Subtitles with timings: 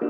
[0.00, 0.08] Hey,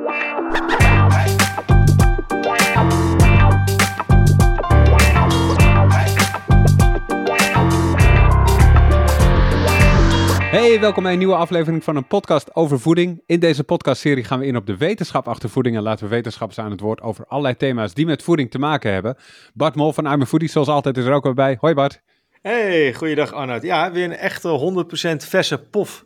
[10.80, 13.22] welkom bij een nieuwe aflevering van een podcast over voeding.
[13.26, 16.58] In deze podcastserie gaan we in op de wetenschap achter voeding en laten we wetenschappers
[16.58, 19.16] aan het woord over allerlei thema's die met voeding te maken hebben.
[19.54, 21.56] Bart Mol van Arme Foodie, zoals altijd, is er ook weer bij.
[21.60, 22.00] Hoi Bart.
[22.42, 23.62] Hey, goeiedag Arnoud.
[23.62, 24.74] Ja, weer een echte
[25.22, 26.04] 100% verse pof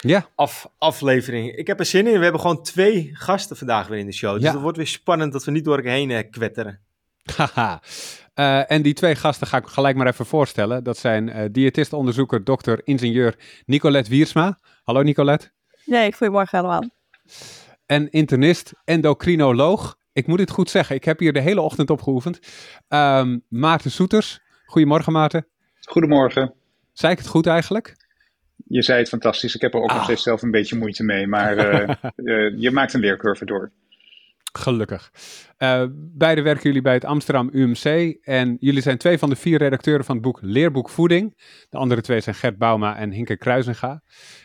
[0.00, 0.26] ja.
[0.34, 1.56] af, aflevering.
[1.56, 2.16] Ik heb er zin in.
[2.18, 4.34] We hebben gewoon twee gasten vandaag weer in de show.
[4.34, 4.52] Dus Ja.
[4.52, 6.80] het wordt weer spannend dat we niet door elkaar heen eh, kwetteren.
[7.36, 7.82] Haha.
[8.34, 10.84] Eh, en die twee gasten ga ik gelijk maar even voorstellen.
[10.84, 13.34] Dat zijn eh diëtist-onderzoeker, dokter, ingenieur
[13.66, 14.58] Nicolette Wiersma.
[14.82, 15.50] Hallo Nicolette.
[15.84, 16.84] Nee, goedemorgen allemaal.
[17.86, 19.98] En internist, endocrinoloog.
[20.12, 22.38] Ik moet dit goed zeggen, ik heb hier de hele ochtend op geoefend.
[22.88, 24.40] Ehm, Maarten Soeters.
[24.64, 25.46] Goedemorgen Maarten.
[25.80, 26.54] Goedemorgen.
[26.92, 27.99] Zei ik het goed eigenlijk?
[28.72, 29.54] Je zei het fantastisch.
[29.54, 29.94] Ik heb er ook Ah.
[29.94, 31.26] nog steeds zelf een beetje moeite mee.
[31.26, 33.70] Maar eh, eh, je maakt een leercurve door.
[34.52, 35.10] Gelukkig.
[35.56, 38.16] Eh beide werken jullie bij het Amsterdam UMC.
[38.22, 41.36] En jullie zijn twee van de vier redacteuren van het boek Leerboek Voeding.
[41.68, 44.02] De andere twee zijn Gert Bauma en Hinke Kruisinga.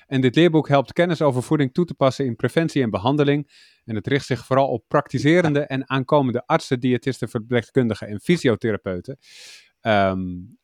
[0.07, 3.51] En dit leerboek helpt kennis over voeding toe te passen in preventie en behandeling.
[3.85, 9.17] En het richt zich vooral op praktiserende en aankomende artsen, diëtisten, verpleegkundigen en fysiotherapeuten.
[9.85, 10.19] Ehm,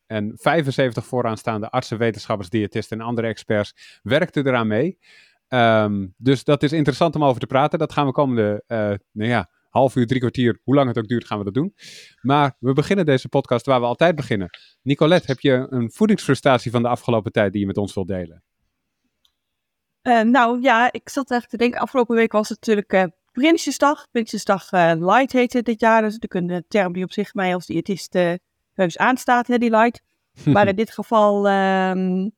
[0.06, 4.98] en 75 vooraanstaande artsen, wetenschappers, diëtisten en andere experts werkten eraan mee.
[5.48, 7.80] Ehm, dus dat is interessant om over te praten.
[7.80, 8.78] Dat gaan we komende, eh,
[9.12, 11.74] nou ja, half uur, drie kwartier, hoe lang het ook duurt, gaan we dat doen.
[12.22, 14.50] Maar we beginnen deze podcast waar we altijd beginnen.
[14.82, 18.44] Nicolette, heb je een voedingsfrustratie van de afgelopen tijd die je met ons wilt delen?
[20.02, 24.08] Eh, nou ja, ik zat eigenlijk te denken, afgelopen week was het natuurlijk eh Prinsjesdag.
[24.12, 28.16] Prinsjesdag Light heette dit jaar, dus natuurlijk een term die op zich mij als diëtist
[28.82, 30.02] heus aanstaat, hè, die Light.
[30.54, 32.30] Maar in dit geval ehm,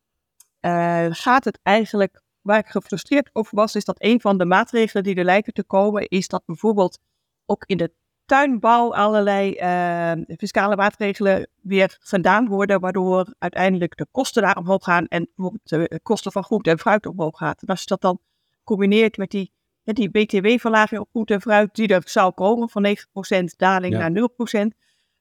[0.60, 5.04] eh, gaat het eigenlijk, waar ik gefrustreerd over was, is dat een van de maatregelen
[5.04, 7.00] die er lijken te komen, is dat bijvoorbeeld
[7.46, 7.92] ook in de
[8.26, 15.08] tuinbouw allerlei eh, fiscale maatregelen weer gedaan worden, waardoor uiteindelijk de kosten daar omhoog gaan
[15.08, 17.62] en bijvoorbeeld de kosten van groente en fruit omhoog gaat.
[17.62, 18.20] En als je dat dan
[18.64, 19.52] combineert met die,
[19.84, 22.98] met die btw-verlaging op groente en fruit die er zou komen, van
[23.42, 24.00] 9% daling Ja.
[24.00, 24.76] naar 0%,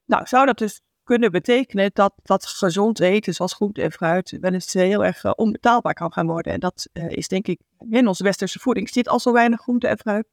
[0.05, 0.81] nou zou dat dus
[1.13, 5.33] kunnen betekenen dat, dat gezond eten, zoals groente en fruit, wel eens heel erg eh,
[5.35, 6.53] onbetaalbaar kan gaan worden.
[6.53, 9.89] En dat eh, is denk ik, in onze westerse voeding zit al zo weinig groente
[9.89, 10.29] en fruit.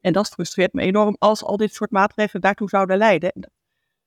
[0.00, 3.50] En dat frustreert me enorm als al dit soort maatregelen daartoe zouden leiden.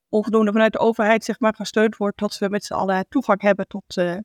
[0.10, 3.68] Onvoldoende vanuit de overheid zeg maar gesteund wordt dat we met z'n allen toegang hebben
[3.68, 4.18] tot eh,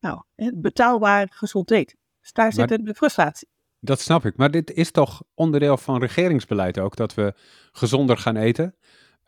[0.00, 0.22] nou,
[0.54, 1.98] betaalbaar gezond eten.
[2.20, 3.48] Dus daar zit Maar- een frustratie.
[3.80, 4.36] Dat snap ik.
[4.36, 7.34] Maar dit is toch onderdeel van regeringsbeleid ook, dat we
[7.72, 8.74] gezonder gaan eten.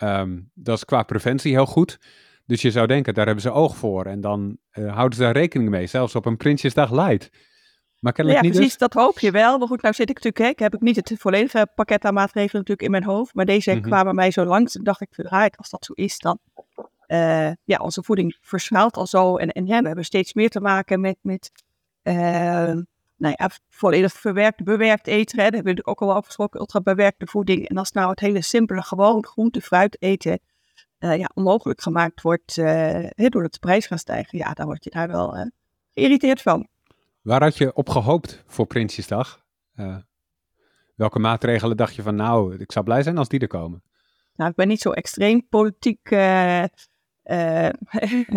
[0.01, 1.99] Ehm, dat is qua preventie heel goed.
[2.47, 4.05] Dus je zou denken, daar hebben ze oog voor.
[4.07, 7.29] En dan eh, houden ze daar rekening mee, zelfs op een Prinsjesdag Light.
[7.31, 7.39] Maar
[8.01, 8.89] Ja, kennelijk niet precies, dus.
[8.89, 9.59] dat hoop je wel.
[9.59, 12.15] Maar goed, nou zit ik natuurlijk, hè, ik heb ook niet het volledige pakket aan
[12.15, 13.35] maatregelen natuurlijk in mijn hoofd.
[13.35, 13.81] Maar deze Mhm.
[13.81, 14.77] kwamen mij zo langs.
[14.77, 16.39] En dacht ik, verdraaid, als dat zo is, dan...
[17.07, 19.37] eh, ja, onze voeding versnelt al zo.
[19.37, 21.51] En, en ja, we hebben steeds meer te maken met, met
[22.03, 22.73] eh,
[23.21, 25.39] nou ja, volledig verwerkt, bewerkt eten.
[25.39, 25.45] Hè.
[25.45, 27.69] Daar hebben we ook al over gesproken, ultra bewerkte voeding.
[27.69, 30.41] En als nou het hele simpele, gewoon groente, fruit eten,
[30.99, 32.65] eh, ja, onmogelijk gemaakt wordt eh,
[33.09, 34.39] hè, doordat de prijs gaat stijgen.
[34.39, 35.47] Ja, dan word je daar wel eh,
[35.95, 36.69] geïrriteerd van.
[37.23, 39.45] Waar had je op gehoopt voor Prinsjesdag?
[39.75, 39.97] Eh,
[40.95, 43.83] welke maatregelen dacht je van, nou, ik zou blij zijn als die er komen?
[44.35, 46.69] Nou, ik ben niet zo extreem politiek eh, eh,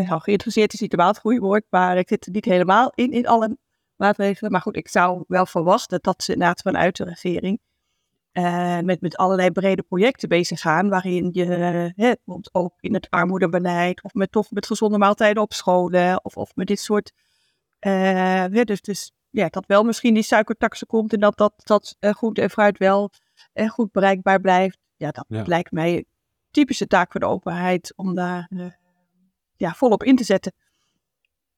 [0.08, 3.12] nou, geïnteresseerd is niet helemaal het goede woord, maar ik zit er niet helemaal in,
[3.12, 3.58] in alle
[3.96, 4.52] maatregelen.
[4.52, 7.60] Maar goed, ik zou wel verwachten dat ze inderdaad vanuit de regering
[8.32, 11.46] eh, met, met allerlei brede projecten bezig gaan, waarin je
[11.96, 16.56] bijvoorbeeld ook in het armoedebeleid, of met, toch met gezonde maaltijden op scholen, of, of
[16.56, 17.12] met dit soort,
[17.80, 22.42] eh, dus, dus ja, dat wel misschien die suikertaxe komt en dat, dat, dat groente
[22.42, 23.12] en fruit wel
[23.68, 24.80] goed bereikbaar blijft.
[24.96, 25.44] Ja, dat Ja.
[25.46, 26.06] lijkt mij een
[26.52, 28.50] typische taak voor de overheid om daar
[29.56, 30.54] ja, volop in te zetten.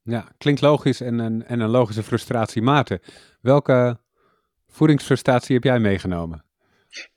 [0.08, 2.62] Ja, klinkt logisch en een, en een logische frustratie.
[2.62, 3.00] Maarten,
[3.42, 3.98] welke
[4.68, 6.44] voedingsfrustratie heb jij meegenomen?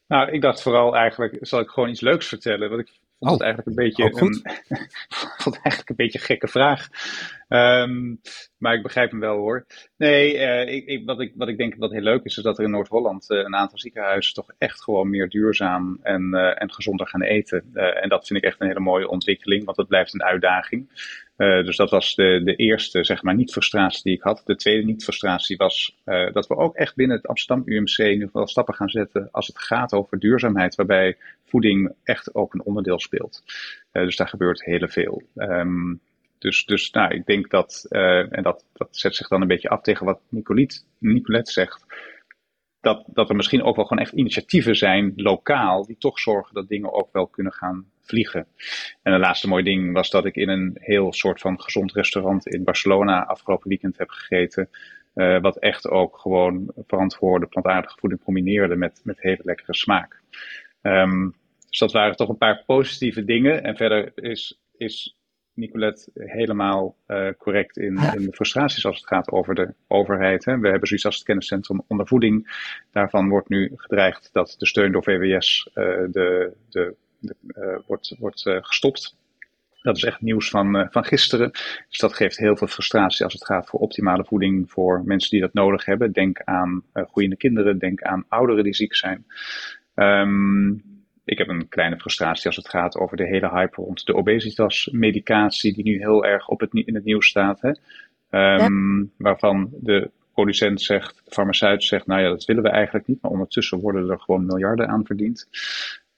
[0.07, 2.69] Nou, ik dacht vooral eigenlijk, zal ik gewoon iets leuks vertellen?
[2.69, 4.43] Want ik vond Oh, het eigenlijk een beetje, een,
[5.43, 6.89] vond het eigenlijk een beetje een gekke vraag.
[7.49, 8.15] Ehm,
[8.59, 9.67] maar ik begrijp hem wel hoor.
[9.97, 12.59] Nee, eh, ik, ik, wat, ik, wat ik denk wat heel leuk is, is dat
[12.59, 16.73] er in Noord-Holland eh, een aantal ziekenhuizen toch echt gewoon meer duurzaam en, eh, en
[16.73, 17.65] gezonder gaan eten.
[17.75, 21.07] En dat vind ik echt een hele mooie ontwikkeling, want het blijft een uitdaging.
[21.37, 24.43] Dus dat was de, de eerste, zeg maar, niet-frustratie die ik had.
[24.45, 25.99] De tweede niet-frustratie was
[26.33, 29.59] dat we ook echt binnen het Amsterdam UMC ieder geval stappen gaan zetten als het
[29.59, 33.43] gaat over duurzaamheid, waarbij voeding echt ook een onderdeel speelt.
[33.93, 35.23] Dus daar gebeurt heel veel.
[35.35, 35.95] Ehm,
[36.39, 39.69] dus, dus nou, ik denk dat, eh, en dat, dat zet zich dan een beetje
[39.69, 41.85] af tegen wat Nicolette, Nicolette zegt.
[42.81, 46.69] dat, dat er misschien ook wel gewoon echt initiatieven zijn, lokaal, die toch zorgen dat
[46.69, 48.47] dingen ook wel kunnen gaan vliegen.
[49.03, 52.47] En een laatste mooi ding was dat ik in een heel soort van gezond restaurant
[52.47, 54.69] in Barcelona afgelopen weekend heb gegeten.
[55.15, 60.21] Uh, wat echt ook gewoon verantwoorde plantaardige voeding combineerde met, met hele lekkere smaak.
[60.83, 61.35] Um,
[61.69, 63.63] dus dat waren toch een paar positieve dingen.
[63.63, 65.18] En verder is, is
[65.59, 70.45] Nicolette helemaal uh, correct in, in, de frustraties als het gaat over de overheid.
[70.45, 70.59] Hè.
[70.59, 72.67] We hebben zoiets als het kenniscentrum ondervoeding.
[72.93, 78.17] Daarvan wordt nu gedreigd dat de steun door VWS uh, de, de, de uh, wordt,
[78.19, 79.17] wordt gestopt.
[79.83, 81.51] Dat is echt nieuws van, van gisteren.
[81.89, 85.41] Dus dat geeft heel veel frustratie als het gaat voor optimale voeding voor mensen die
[85.41, 86.13] dat nodig hebben.
[86.13, 89.27] Denk aan groeiende kinderen, denk aan ouderen die ziek zijn.
[89.95, 90.98] Um,
[91.29, 95.75] ik heb een kleine frustratie als het gaat over de hele hype rond de obesitasmedicatie,
[95.75, 97.61] die nu heel erg op het, in het nieuws staat.
[97.61, 97.71] Hè?
[98.65, 103.23] Um, Waarvan de producent zegt, de farmaceut zegt, nou ja, dat willen we eigenlijk niet,
[103.23, 105.49] maar ondertussen worden er gewoon miljarden aan verdiend.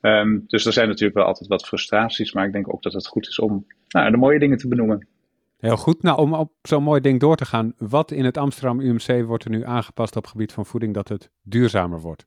[0.01, 3.07] Um, dus er zijn natuurlijk wel altijd wat frustraties, maar ik denk ook dat het
[3.07, 5.09] goed is om nou, de mooie dingen te benoemen.
[5.59, 6.03] Heel goed.
[6.03, 9.45] Nou, om op zo'n mooi ding door te gaan, wat in het Amsterdam UMC wordt
[9.45, 12.27] er nu aangepast op het gebied van voeding dat het duurzamer wordt?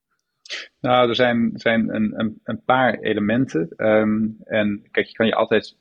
[0.81, 3.73] Nou, er zijn, zijn een, een, een paar elementen.
[3.77, 5.75] Um, en kijk, je kan je altijd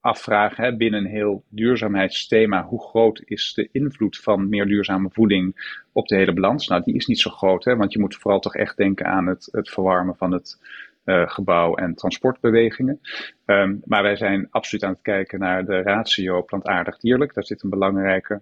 [0.00, 5.76] afvragen hè, binnen een heel duurzaamheidsthema, hoe groot is de invloed van meer duurzame voeding
[5.92, 6.68] op de hele balans?
[6.68, 9.26] Nou, die is niet zo groot, hè, want je moet vooral toch echt denken aan
[9.26, 10.58] het, het verwarmen van het
[11.04, 13.00] uh, gebouw en transportbewegingen.
[13.46, 17.34] Um, maar wij zijn absoluut aan het kijken naar de ratio plantaardig-dierlijk.
[17.34, 18.40] Daar zit een belangrijke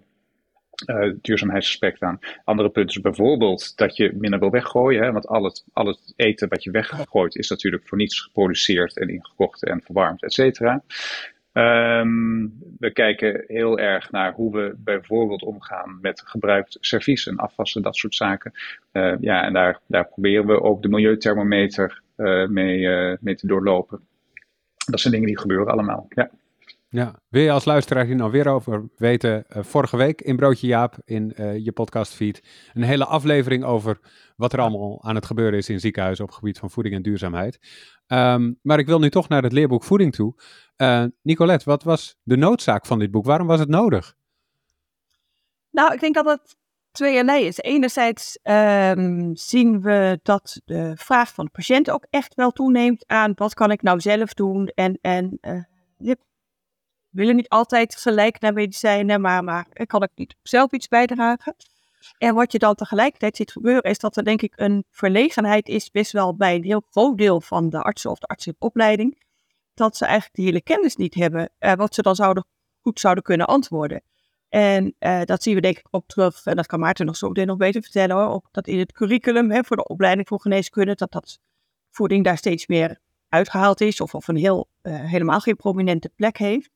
[0.87, 2.19] uh, duurzaamheidsaspect aan.
[2.45, 5.03] Andere punten is bijvoorbeeld dat je minder wil weggooien.
[5.03, 8.99] Hè, want al het, al het eten wat je weggooit is natuurlijk voor niets geproduceerd
[8.99, 10.83] en ingekocht en verwarmd, et cetera.
[11.53, 17.83] Um, we kijken heel erg naar hoe we bijvoorbeeld omgaan met gebruikt servies en afwassen,
[17.83, 18.53] dat soort zaken.
[18.93, 22.89] Uh, ja, en daar, daar proberen we ook de milieuthermometer uh, mee,
[23.21, 24.01] mee te doorlopen.
[24.91, 26.07] Dat zijn dingen die gebeuren allemaal.
[26.09, 26.31] Ja.
[26.91, 29.45] Ja, wil je als luisteraar hier nou weer over weten?
[29.49, 32.43] Uh, vorige week in Broodje Jaap in uh, je podcastfeed
[32.73, 33.99] een hele aflevering over
[34.37, 37.03] wat er allemaal aan het gebeuren is in ziekenhuizen op het gebied van voeding en
[37.03, 37.59] duurzaamheid.
[38.07, 40.35] Um, maar ik wil nu toch naar het leerboek Voeding toe.
[40.77, 43.25] Uh, Nicolette, wat was de noodzaak van dit boek?
[43.25, 44.15] Waarom was het nodig?
[45.71, 46.57] Nou, ik denk dat het
[46.91, 47.59] tweeërlei is.
[47.59, 53.33] Enerzijds um, zien we dat de vraag van de patiënt ook echt wel toeneemt aan
[53.35, 55.39] wat kan ik nou zelf doen en, en
[57.11, 61.57] willen niet altijd gelijk naar medicijnen, maar, maar kan ik niet zelf iets bijdragen?
[62.19, 65.91] En wat je dan tegelijkertijd ziet gebeuren, is dat er denk ik een verlegenheid is,
[65.91, 69.23] best wel bij een heel groot deel van de artsen of de artsenopleiding,
[69.75, 72.47] dat ze eigenlijk de hele kennis niet hebben, uh, wat ze dan zouden,
[72.81, 74.03] goed zouden kunnen antwoorden.
[74.49, 77.29] En uh, dat zien we denk ik ook terug, en dat kan Maarten nog zo
[77.29, 80.41] meteen nog beter vertellen hoor, ook dat in het curriculum hè, voor de opleiding voor
[80.41, 81.39] geneeskunde, dat dat
[81.91, 86.39] voeding daar steeds meer uitgehaald is, of, of een heel, uh, helemaal geen prominente plek
[86.39, 86.71] heeft.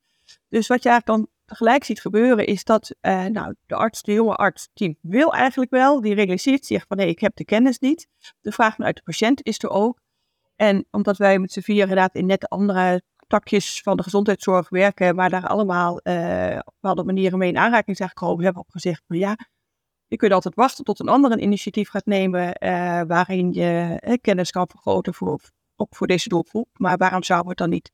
[0.49, 4.13] Dus wat je eigenlijk dan tegelijk ziet gebeuren is dat uh, nou, de arts, de
[4.13, 7.79] jonge arts, die wil eigenlijk wel, die realiseert zich van nee, ik heb de kennis
[7.79, 8.07] niet.
[8.41, 10.01] De vraag vanuit de patiënt is er ook.
[10.55, 15.29] En omdat wij met z'n inderdaad in net andere takjes van de gezondheidszorg werken, maar
[15.29, 19.17] daar allemaal op bepaalde manieren mee in aanraking zijn gekomen, hebben we ook gezegd van
[19.17, 19.37] ja,
[20.13, 24.51] je kunt altijd wachten tot een ander een initiatief gaat nemen uh, waarin je kennis
[24.51, 25.39] kan vergroten voor,
[25.75, 26.69] ook voor deze doelgroep.
[26.73, 27.91] Maar waarom zouden we het dan niet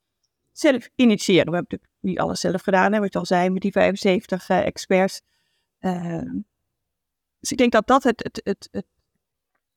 [0.60, 1.50] zelf initiëren?
[1.50, 4.50] We hebben natuurlijk niet alles zelf gedaan, hè, wat je al zei, met die 75
[4.50, 5.22] uh, experts.
[5.80, 6.22] Uh,
[7.40, 8.86] dus ik denk dat dat het, het, het, het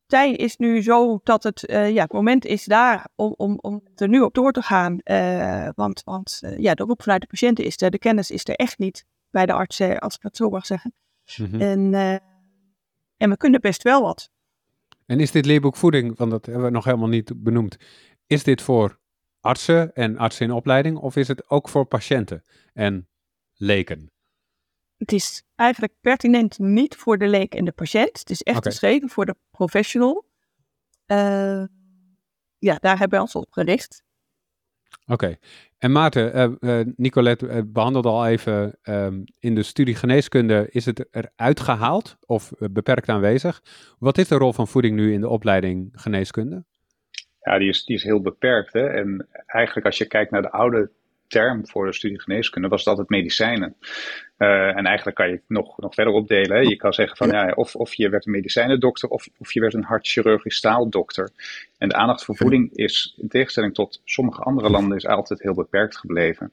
[0.07, 3.83] tij is nu zo dat het, uh, ja, het moment is daar om, om, om
[3.95, 5.01] er nu op door te gaan.
[5.05, 8.55] Uh, want want ja, de roep vanuit de patiënten is er, de kennis is er
[8.55, 10.95] echt niet bij de artsen, als ik dat zo mag zeggen.
[11.37, 11.61] Mm-hmm.
[11.61, 11.95] En,
[13.17, 14.31] en we kunnen best wel wat.
[15.07, 17.77] En is dit leerboek voeding, want dat hebben we nog helemaal niet benoemd,
[18.27, 19.01] is dit voor
[19.43, 23.09] artsen en artsen in opleiding of is het ook voor patiënten en
[23.55, 24.11] leken?
[24.97, 28.19] Het is eigenlijk pertinent niet voor de leek en de patiënt.
[28.19, 28.71] Het is echt okay.
[28.71, 30.25] geschreven voor de professional.
[31.07, 31.65] Uh,
[32.59, 34.05] ja, daar hebben we ons op gericht.
[35.03, 35.13] Oké.
[35.13, 35.39] Okay.
[35.79, 40.69] En Maarten, uh, uh, Nicolette behandelde al even um, in de studie geneeskunde.
[40.71, 43.63] Is het eruit gehaald of beperkt aanwezig?
[43.99, 46.65] Wat is de rol van voeding nu in de opleiding geneeskunde?
[47.43, 48.73] Ja, die is, die is heel beperkt.
[48.73, 48.87] Hè?
[48.87, 50.91] En eigenlijk als je kijkt naar de oude
[51.27, 53.77] term voor de studie geneeskunde, was het altijd medicijnen.
[54.39, 56.57] Uh, en eigenlijk kan je het nog, nog verder opdelen.
[56.57, 56.63] Hè?
[56.63, 59.75] Je kan zeggen van ja, of, of je werd een medicijnendokter of, of je werd
[59.75, 61.31] een hartchirurgisch staaldokter.
[61.79, 65.55] En de aandacht voor voeding is, in tegenstelling tot sommige andere landen, is altijd heel
[65.55, 66.53] beperkt gebleven.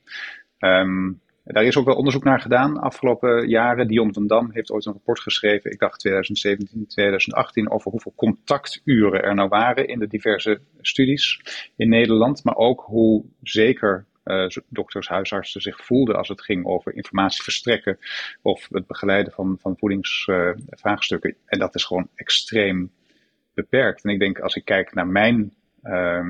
[0.59, 1.19] Um,
[1.53, 3.87] daar is ook wel onderzoek naar gedaan afgelopen jaren.
[3.87, 9.23] Dion van Dam heeft ooit een rapport geschreven, ik dacht 2017, 2018, over hoeveel contacturen
[9.23, 11.41] er nou waren in de diverse studies
[11.75, 12.43] in Nederland.
[12.43, 17.97] Maar ook hoe zeker uh, dokters, huisartsen zich voelden als het ging over informatie verstrekken
[18.41, 21.35] of het begeleiden van, van voedingsvraagstukken.
[21.45, 22.91] en dat is gewoon extreem
[23.53, 24.03] beperkt.
[24.03, 25.53] En ik denk, als ik kijk naar mijn
[25.83, 26.29] uh,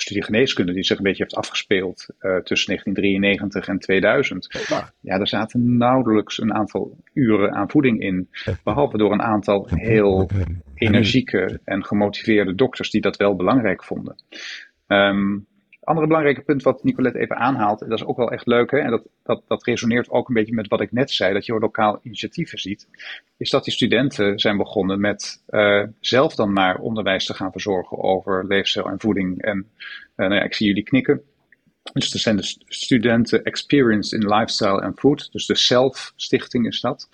[0.00, 4.66] studie geneeskunde, die zich een beetje heeft afgespeeld uh, tussen 1993 en 2000.
[5.00, 8.28] Ja, daar zaten nauwelijks een aantal uren aan voeding in.
[8.64, 10.30] Behalve door een aantal heel
[10.74, 14.16] energieke en gemotiveerde dokters die dat wel belangrijk vonden.
[14.86, 15.46] Um,
[15.88, 18.78] andere belangrijke punt wat Nicolette even aanhaalt, en dat is ook wel echt leuk, hè,
[18.78, 21.58] en dat, dat, dat resoneert ook een beetje met wat ik net zei, dat je
[21.58, 22.88] lokaal initiatieven ziet,
[23.36, 28.02] is dat die studenten zijn begonnen met uh, zelf dan maar onderwijs te gaan verzorgen
[28.02, 29.42] over leefstijl en voeding.
[29.42, 31.22] En uh, nou ja, ik zie jullie knikken.
[31.92, 35.32] Dus er zijn de studenten Experience in Lifestyle and Food.
[35.32, 37.08] Dus de Self Stichting is dat.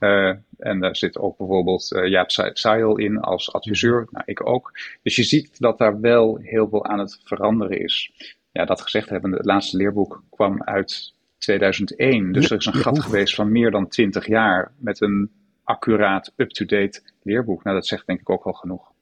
[0.00, 4.06] Uh, en daar zit ook bijvoorbeeld uh, Jaap Seil in als adviseur.
[4.10, 4.72] Nou, ik ook.
[5.02, 8.12] Dus je ziet dat daar wel heel veel aan het veranderen is.
[8.52, 12.32] Ja, dat gezegd hebben, het laatste leerboek kwam uit 2001.
[12.32, 15.30] Dus er is een gat geweest van meer dan 20 jaar met een
[15.64, 17.64] accuraat, up-to-date leerboek.
[17.64, 18.92] Nou, dat zegt denk ik ook al genoeg.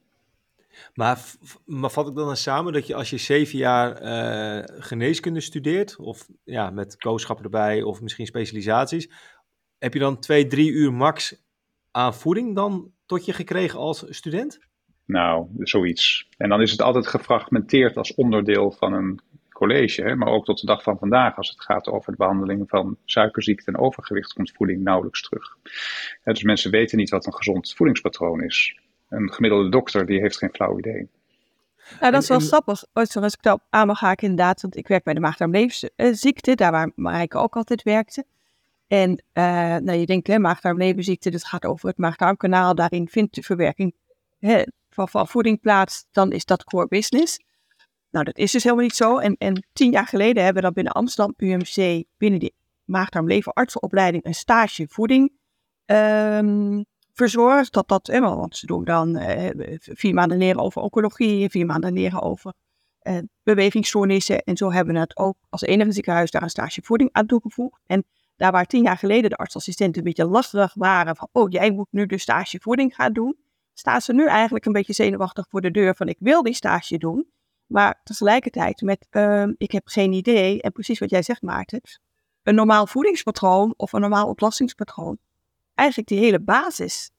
[0.93, 1.19] Maar,
[1.65, 6.27] maar vat ik dan samen dat je als je zeven jaar uh, geneeskunde studeert, of
[6.43, 9.09] ja, met kooschappen erbij, of misschien specialisaties,
[9.79, 11.35] heb je dan twee, drie uur max
[11.91, 14.59] aan voeding dan tot je gekregen als student?
[15.05, 16.29] Nou, zoiets.
[16.37, 20.15] En dan is het altijd gefragmenteerd als onderdeel van een college, hè?
[20.15, 23.71] maar ook tot de dag van vandaag, als het gaat over de behandeling van suikerziekte
[23.71, 25.57] en overgewicht, komt voeding nauwelijks terug.
[26.23, 28.79] dus mensen weten niet wat een gezond voedingspatroon is.
[29.09, 31.09] Een gemiddelde dokter die heeft geen flauw idee.
[31.99, 32.83] Nou, dat is wel grappig.
[32.93, 36.91] Als ik daarop aan mag haken inderdaad, want ik werk bij de maagdarmleefziekte, daar waar
[36.95, 38.25] Marijke ook altijd werkte.
[38.89, 39.43] En uh,
[39.75, 42.75] nou, je denkt, hè, maagdarmlevenziekte, dat gaat over het maagdarmkanaal.
[42.75, 43.95] Daarin vindt de verwerking
[44.39, 46.05] hè, van, voeding plaats.
[46.11, 47.39] Dan is dat core business.
[48.09, 49.17] Nou, dat is dus helemaal niet zo.
[49.17, 52.53] En, en tien jaar geleden hebben we dan binnen Amsterdam UMC, binnen de
[52.83, 55.31] maagdarmlevenartsenopleiding, een stage voeding
[55.85, 57.73] um, verzorgd.
[57.73, 61.93] Dat dat, hè, want ze doen dan uh, vier maanden leren over oncologie, vier maanden
[61.93, 62.53] leren over
[63.43, 64.43] bewegingsstoornissen.
[64.43, 67.81] En zo hebben we het ook als enige ziekenhuis daar een stage voeding aan toegevoegd.
[67.85, 68.05] En
[68.39, 71.87] daar waar tien jaar geleden de artsassistenten een beetje lastig waren van, oh jij moet
[71.91, 73.35] nu de stage voeding gaan doen,
[73.73, 76.97] staan ze nu eigenlijk een beetje zenuwachtig voor de deur van ik wil die stage
[76.97, 77.27] doen.
[77.65, 81.81] Maar tegelijkertijd met uh, ik heb geen idee, en precies wat jij zegt Maarten,
[82.43, 85.17] een normaal voedingspatroon of een normaal ontlastingspatroon,
[85.75, 87.11] eigenlijk die hele basis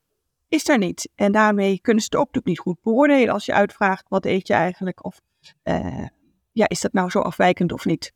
[0.47, 1.09] is er niet.
[1.15, 4.53] En daarmee kunnen ze het ook niet goed beoordelen als je uitvraagt wat eet je
[4.53, 5.21] eigenlijk of
[5.63, 6.05] uh,
[6.51, 8.13] ja, is dat nou zo afwijkend of niet.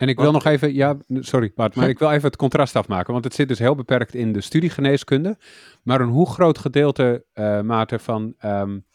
[0.00, 3.12] En ik wil nog even, ja, sorry Bart, maar ik wil even het contrast afmaken,
[3.12, 5.38] want het zit dus heel beperkt in de studiegeneeskunde.
[5.82, 8.86] Maar een hoe groot gedeelte, uh, Maarten, van um,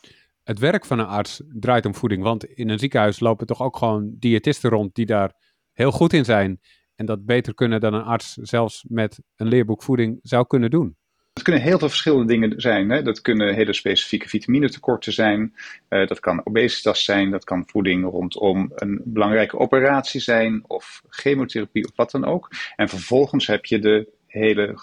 [0.44, 2.24] het werk van een arts draait om voeding?
[2.24, 5.34] Want in een ziekenhuis lopen toch ook gewoon diëtisten rond die daar
[5.72, 6.60] heel goed in zijn.
[6.96, 10.98] En dat beter kunnen dan een arts zelfs met een leerboek voeding zou kunnen doen.
[11.36, 12.90] Het kunnen heel veel verschillende dingen zijn.
[12.90, 13.02] Hè?
[13.02, 15.56] Dat kunnen hele specifieke vitaminetekorten zijn.
[15.90, 17.32] Uh, dat kan obesitas zijn.
[17.32, 20.64] Dat kan voeding rondom een belangrijke operatie zijn.
[20.68, 22.52] Of chemotherapie of wat dan ook.
[22.76, 24.80] En vervolgens heb je de hele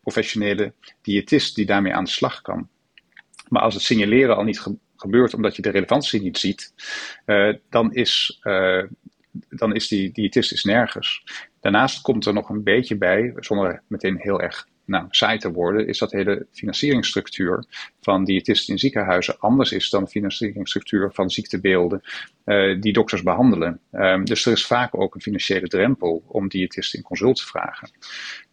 [0.00, 2.68] professionele diëtist die daarmee aan de slag kan.
[3.48, 6.72] Maar als het signaleren al niet ge gebeurt omdat je de relevantie niet ziet,
[7.26, 8.82] uh, dan is uh,
[9.48, 11.24] dan is die diëtist is nergens.
[11.60, 15.86] Daarnaast komt er nog een beetje bij, zonder meteen heel erg nou, saai te worden,
[15.86, 17.64] is dat de hele financieringsstructuur
[18.00, 22.02] van diëtisten in ziekenhuizen anders is dan de financieringsstructuur van ziektebeelden
[22.44, 23.80] uh, die dokters behandelen.
[23.92, 27.90] Um, dus er is vaak ook een financiële drempel om diëtisten in consult te vragen.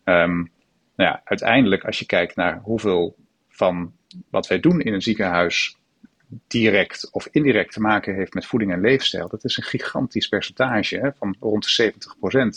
[0.04, 0.52] Um,
[0.96, 3.16] nou ja, uiteindelijk, als je kijkt naar hoeveel
[3.48, 3.94] van
[4.30, 5.78] wat wij doen in een ziekenhuis
[6.48, 10.98] direct of indirect te maken heeft met voeding en leefstijl, dat is een gigantisch percentage
[10.98, 11.94] hè, van rond de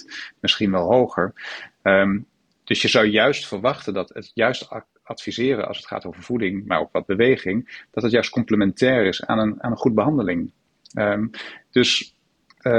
[0.06, 1.32] 70% misschien wel hoger.
[1.82, 2.26] Um,
[2.66, 4.68] dus je zou juist verwachten dat het juist
[5.02, 9.24] adviseren als het gaat over voeding, maar ook wat beweging, dat het juist complementair is
[9.24, 10.52] aan een, aan een goed behandeling.
[10.98, 11.30] Um,
[11.70, 12.14] dus,
[12.62, 12.72] uh,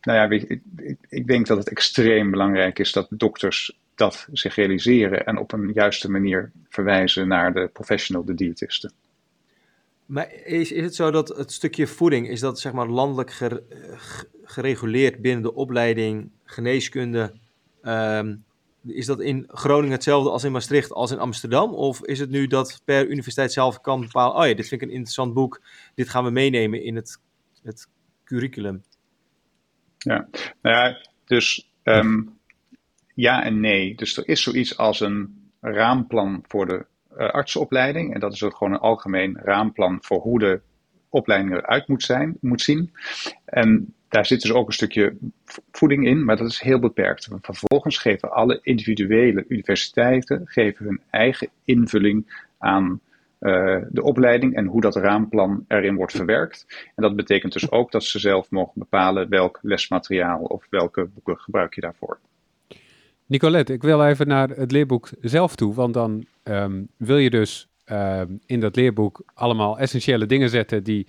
[0.00, 4.54] nou ja, ik, ik, ik, denk dat het extreem belangrijk is dat dokters dat zich
[4.54, 8.92] realiseren en op een juiste manier verwijzen naar de professional, de diëtisten.
[10.06, 13.40] Maar is, is het zo dat het stukje voeding, is dat zeg maar landelijk
[14.44, 17.32] gereguleerd binnen de opleiding geneeskunde?
[17.82, 18.44] Um,
[18.86, 21.74] is dat in Groningen hetzelfde als in Maastricht als in Amsterdam?
[21.74, 24.88] Of is het nu dat per universiteit zelf kan bepalen, oh ja, dit vind ik
[24.88, 25.62] een interessant boek,
[25.94, 27.20] dit gaan we meenemen in het,
[27.62, 27.88] het
[28.24, 28.84] curriculum?
[29.98, 30.28] Ja,
[30.62, 32.20] nou ja, dus Ehm,
[33.14, 33.94] ja en nee.
[33.94, 36.86] Dus er is zoiets als een raamplan voor de
[37.18, 38.14] uh, artsenopleiding.
[38.14, 40.60] En dat is ook gewoon een algemeen raamplan voor hoe de
[41.08, 42.92] opleiding eruit moet, zijn, moet zien.
[43.44, 45.16] En daar zit dus ook een stukje
[45.70, 47.28] voeding in, maar dat is heel beperkt.
[47.40, 53.00] Vervolgens geven alle individuele universiteiten geven hun eigen invulling aan
[53.40, 56.66] uh, de opleiding en hoe dat raamplan erin wordt verwerkt.
[56.94, 61.38] En dat betekent dus ook dat ze zelf mogen bepalen welk lesmateriaal of welke boeken
[61.38, 62.18] gebruik je daarvoor.
[63.26, 67.68] Nicolette, ik wil even naar het leerboek zelf toe, want dan um, wil je dus
[67.86, 71.06] um, in dat leerboek allemaal essentiële dingen zetten die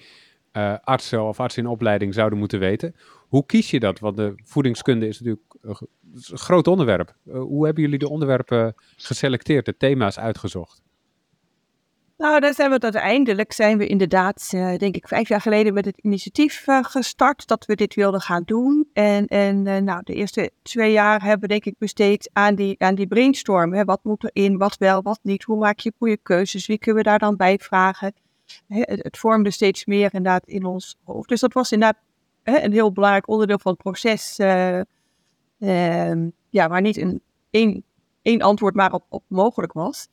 [0.57, 2.95] uh, artsen of artsen in opleiding zouden moeten weten.
[3.27, 3.99] Hoe kies je dat?
[3.99, 5.77] Want de voedingskunde is natuurlijk een
[6.37, 7.15] groot onderwerp.
[7.25, 10.83] Uh, hoe hebben jullie de onderwerpen geselecteerd, de thema's uitgezocht?
[12.17, 15.85] Nou, daar zijn we uiteindelijk, zijn we inderdaad, uh, denk ik, vijf jaar geleden met
[15.85, 18.89] het initiatief gestart dat we dit wilden gaan doen.
[18.93, 22.95] En, en nou, de eerste twee jaar hebben we denk ik besteed aan die, aan
[22.95, 23.85] die brainstorm.
[23.85, 27.09] Wat moet erin, wat wel, wat niet, hoe maak je goede keuzes, wie kunnen we
[27.09, 28.13] daar dan bij vragen.
[28.67, 31.29] Het, vormde steeds meer inderdaad in ons hoofd.
[31.29, 32.01] Dus dat was inderdaad
[32.43, 34.37] een heel belangrijk onderdeel van het proces.
[35.59, 37.83] Ehm, ja, waar niet een, één,
[38.21, 40.07] één antwoord maar op, op mogelijk was.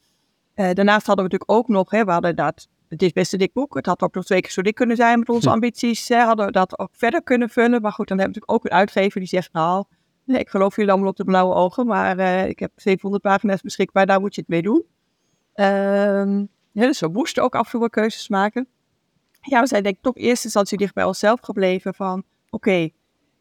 [0.55, 3.39] Uh, daarnaast hadden we natuurlijk ook nog, hè, we hadden dat, het is best een
[3.39, 5.55] dik boek, het had ook nog twee keer zo dik kunnen zijn met onze hm.
[5.55, 7.83] ambities, hè, hadden we dat ook verder kunnen vullen.
[7.83, 9.85] Maar goed, dan hebben we natuurlijk ook een uitgever die zegt, nou,
[10.25, 13.61] nee, ik geloof jullie allemaal op de blauwe ogen, maar uh, ik heb 700 pagina's
[13.61, 14.85] beschikbaar, daar moet je het mee doen.
[16.73, 18.67] Ja, dus we moesten ook af en toe keuzes maken.
[19.41, 22.91] Ja, we zijn denk ik toch eerst instantie dicht bij onszelf gebleven van, oké,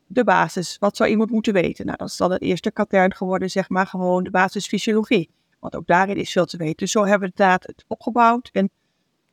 [0.07, 1.85] de basis, wat zou iemand moeten weten?
[1.85, 5.29] Nou, dat is dan het eerste katern geworden, zeg maar, gewoon de basisfysiologie.
[5.59, 6.75] Want ook daarin is veel te weten.
[6.77, 8.49] Dus zo hebben we inderdaad het opgebouwd.
[8.53, 8.69] En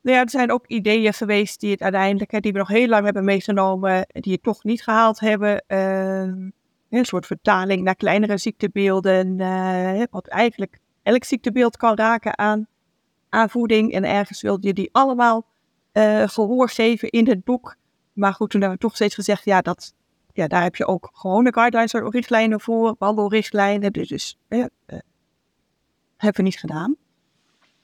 [0.01, 2.87] nou ja, er zijn ook ideeën geweest die het uiteindelijk, hè, die we nog heel
[2.87, 5.63] lang hebben meegenomen, die het toch niet gehaald hebben.
[5.67, 6.21] Uh,
[6.89, 9.39] een soort vertaling naar kleinere ziektebeelden.
[9.39, 12.67] Uh, wat eigenlijk elk ziektebeeld kan raken aan,
[13.29, 13.91] aan voeding.
[13.93, 15.45] En ergens wilde je die allemaal
[15.93, 17.75] uh, gehoor geven in het boek.
[18.13, 19.93] Maar goed, toen hebben we toch steeds gezegd, ja, dat,
[20.33, 23.93] ja daar heb je ook gewone guidelines, richtlijnen voor, wandelrichtlijnen.
[23.93, 24.37] Dus, dus
[26.17, 26.95] hebben we niet gedaan.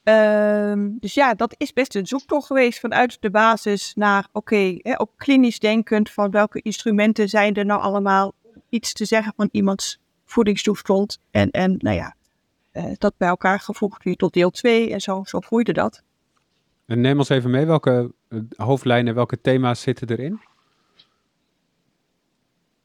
[0.04, 4.96] Uh, dus ja, dat is best een zoektocht geweest vanuit de basis naar, oké, okay,
[4.96, 8.32] ook klinisch denkend van welke instrumenten zijn er nou allemaal
[8.68, 11.20] iets te zeggen van iemands voedingstoestand.
[11.30, 12.15] En, en nou ja, uh,
[12.98, 16.02] dat bij elkaar gevoegd weer tot deel 2 en zo, zo groeide dat.
[16.86, 20.40] En neem ons even mee, welke uh, hoofdlijnen, welke thema's zitten erin?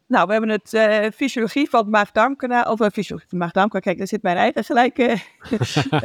[0.07, 3.81] Nou, we hebben het uh, fysiologie van maag-darmkanaal, of uh, fysiologie van maag-darmkanaal.
[3.81, 5.17] Kijk, daar zit mijn eigen gelijke,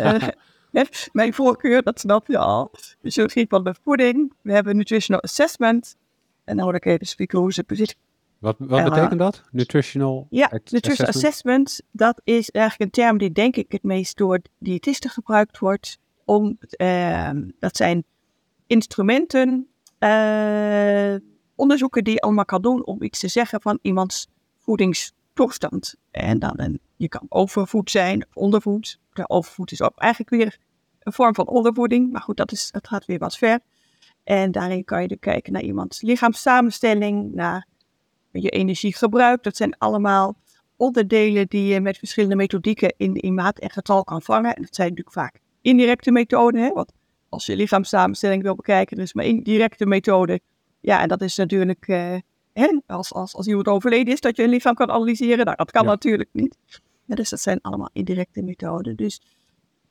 [0.73, 2.71] uh, mijn voorkeur, dat snap je al.
[3.03, 4.33] Fysiologie van de voeding.
[4.43, 5.97] We hebben nutritional assessment.
[6.45, 7.65] En dan hoor ik even spreken hoe ze.
[8.39, 9.43] Wat, wat betekent dat?
[9.51, 11.81] Nutritional Ja, nutritional assessment.
[11.91, 15.99] dat is eigenlijk een term die denk ik het meest door diëtisten gebruikt wordt.
[16.25, 18.05] Om, ehm, dat zijn
[18.67, 19.69] instrumenten
[21.55, 25.95] onderzoeken die je allemaal kan doen om iets te zeggen van iemands voedingstoestand.
[26.11, 28.99] En dan een, je kan overvoed zijn, ondervoed.
[29.13, 30.59] De overvoed is ook eigenlijk weer
[31.01, 33.61] een vorm van ondervoeding, maar goed, dat, is, dat gaat weer wat ver.
[34.25, 37.67] En daarin kan je dus kijken naar iemands lichaamssamenstelling, naar
[38.41, 39.43] je energiegebruik.
[39.43, 40.37] Dat zijn allemaal
[40.77, 44.55] onderdelen die je met verschillende methodieken in, in maat en getal kan vangen.
[44.55, 46.73] En dat zijn natuurlijk vaak indirecte methoden, hè?
[46.73, 46.93] want
[47.29, 50.41] als je lichaamssamenstelling wil bekijken, is maar één directe methode
[50.87, 52.17] ja, en dat is natuurlijk, uh,
[52.53, 55.45] hè, als, als, als iemand overleden is, dat je een lichaam kan analyseren.
[55.45, 56.57] Nou, dat kan natuurlijk niet.
[57.05, 58.97] Ja, dus dat zijn allemaal indirecte methoden.
[58.97, 59.21] Dus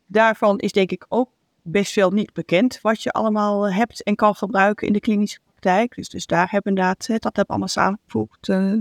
[0.06, 1.30] daarvan is denk ik ook
[1.62, 5.96] best veel niet bekend wat je allemaal hebt en kan gebruiken in de klinische praktijk.
[5.96, 8.80] Dus, dus daar hebben we inderdaad, dat hebben we allemaal samengevoegd uh,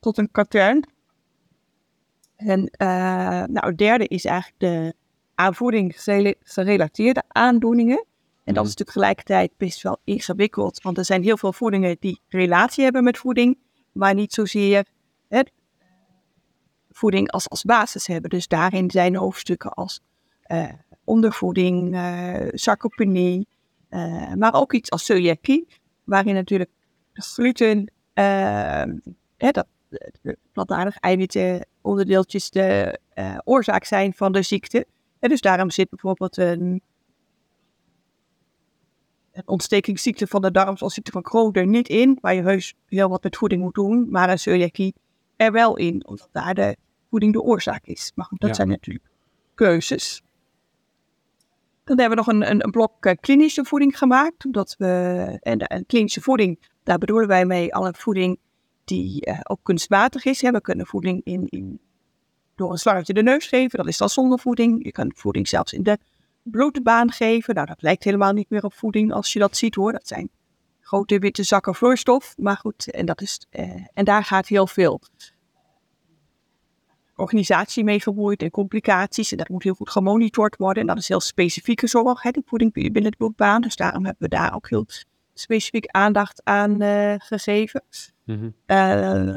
[0.00, 0.84] tot een katern.
[2.36, 2.88] En uh,
[3.44, 4.94] nou, het derde is eigenlijk de
[5.34, 5.94] aanvoeding
[6.42, 8.04] gerelateerde aandoeningen.
[8.44, 12.20] En dat is natuurlijk tegelijkertijd best wel ingewikkeld, want er zijn heel veel voedingen die
[12.28, 13.58] relatie hebben met voeding,
[13.92, 14.86] maar niet zozeer
[15.28, 15.40] hè,
[16.90, 18.30] voeding als, als basis hebben.
[18.30, 20.00] Dus daarin zijn hoofdstukken als
[20.46, 20.68] uh,
[21.04, 23.48] ondervoeding, uh, sarcopenie,
[23.90, 25.66] uh, maar ook iets als celiakie,
[26.10, 26.70] waarin natuurlijk
[27.12, 27.92] gluten,
[29.36, 29.66] hè, dat,
[30.52, 32.98] plantaardige eiwitten, onderdeeltjes de
[33.44, 34.86] oorzaak zijn van de ziekte.
[35.18, 36.82] En dus daarom zit bijvoorbeeld een
[39.32, 42.74] een ontstekingsziekte van de darm, zoals ziekte van Crohn, er niet in, waar je heus
[42.86, 44.94] heel wat met voeding moet doen, maar een celiakie
[45.36, 46.76] er wel in, omdat daar de
[47.10, 48.12] voeding de oorzaak is.
[48.14, 49.06] Maar goed, dat zijn natuurlijk
[49.54, 50.22] keuzes.
[51.90, 55.58] Dan hebben we nog een, een, een blok uh, klinische voeding gemaakt, omdat we, en,
[55.58, 58.38] en klinische voeding, daar bedoelen wij mee alle voeding
[58.84, 60.40] die uh, ook kunstmatig is.
[60.40, 61.80] We kunnen voeding in, in,
[62.54, 64.84] door een slangetje de neus geven, dat is dan zonder voeding.
[64.84, 65.98] Je kunt voeding zelfs in de
[66.42, 67.54] bloedbaan geven.
[67.54, 69.92] Nou, dat lijkt helemaal niet meer op voeding als je dat ziet hoor.
[69.92, 70.30] Dat zijn
[70.80, 72.34] grote witte zakken vloeistof.
[72.36, 73.46] Maar goed, en, dat is,
[73.94, 75.00] en daar gaat heel veel
[77.20, 79.30] organisatie mee gemoeid en complicaties.
[79.32, 80.80] En dat moet heel goed gemonitord worden.
[80.80, 83.60] En dat is heel specifieke zorg, hè, die voeding binnen de bloedbaan.
[83.60, 84.86] Dus daarom hebben we daar ook heel
[85.34, 87.82] specifiek aandacht aan uh, gegeven.
[88.24, 88.54] Mm -hmm.
[88.66, 89.34] uh,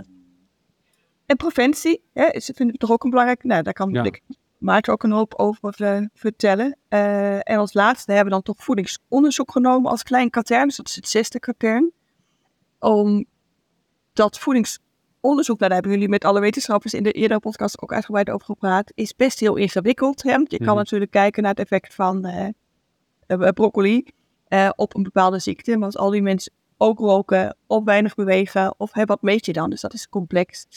[1.26, 3.43] en preventie, hè, is, vind ik toch ook een belangrijk.
[3.43, 4.04] Nou, daar kan ja.
[4.04, 4.22] ik
[4.58, 6.78] Maarten ook een hoop over uh, vertellen.
[6.88, 10.67] en als laatste hebben we dan toch voedingsonderzoek genomen als klein katern.
[10.67, 11.91] Dus dat is het zesde katern.
[12.80, 13.26] Om
[14.13, 14.80] dat voedings
[15.23, 18.91] onderzoek, daar hebben jullie met alle wetenschappers in de eerdere podcast ook uitgebreid over gepraat,
[18.95, 20.23] is best heel ingewikkeld.
[20.23, 20.31] Hè?
[20.31, 20.75] Je kan mhm.
[20.75, 22.27] natuurlijk kijken naar het effect van
[23.27, 24.05] uh, broccoli
[24.49, 25.77] uh, op een bepaalde ziekte.
[25.77, 29.53] Maar als al die mensen ook roken, of weinig bewegen, of hey, wat meet je
[29.53, 29.69] dan?
[29.69, 30.67] Dus dat is complex.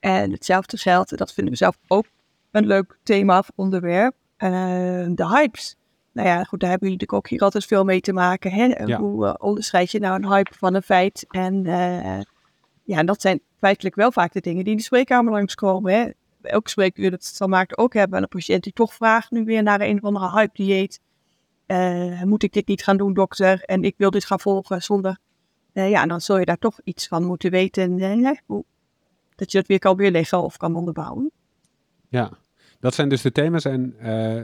[0.00, 2.06] En hetzelfde geldt, dat vinden we zelf ook
[2.50, 5.76] een leuk thema of onderwerp, de hypes.
[6.12, 8.50] Nou ja, goed, daar hebben jullie natuurlijk ook hier altijd veel mee te maken.
[8.50, 8.94] Hè?
[8.94, 11.26] Hoe onderscheid je nou een hype van een feit?
[11.28, 11.64] En
[12.84, 15.92] ja, dat zijn feitelijk wel vaak de dingen die in de spreekkamer langskomen.
[15.94, 16.10] Hè.
[16.42, 18.22] Elk spreekuur dat zal Maarten ook hebben.
[18.22, 21.00] Een patiënt die toch vraagt nu weer naar een of andere hype-dieet.
[21.66, 23.62] Uh, moet ik dit niet gaan doen, dokter?
[23.62, 25.18] En ik wil dit gaan volgen zonder...
[25.72, 27.98] Uh, ja, dan zul je daar toch iets van moeten weten.
[27.98, 28.30] Uh,
[29.34, 31.30] dat je dat weer kan weerleggen of kan onderbouwen.
[32.08, 32.30] Ja,
[32.80, 33.64] dat zijn dus de thema's.
[33.64, 33.96] En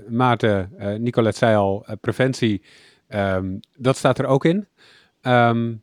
[0.08, 2.62] Maarten, Nicolette zei al, preventie,
[3.08, 4.68] um, dat staat er ook in.
[5.22, 5.82] Um,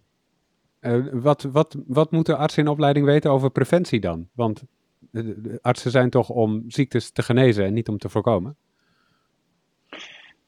[0.81, 4.27] uh, wat, wat, wat moet de arts in opleiding weten over preventie dan?
[4.33, 4.63] Want
[5.11, 8.55] de artsen zijn toch om ziektes te genezen en niet om te voorkomen?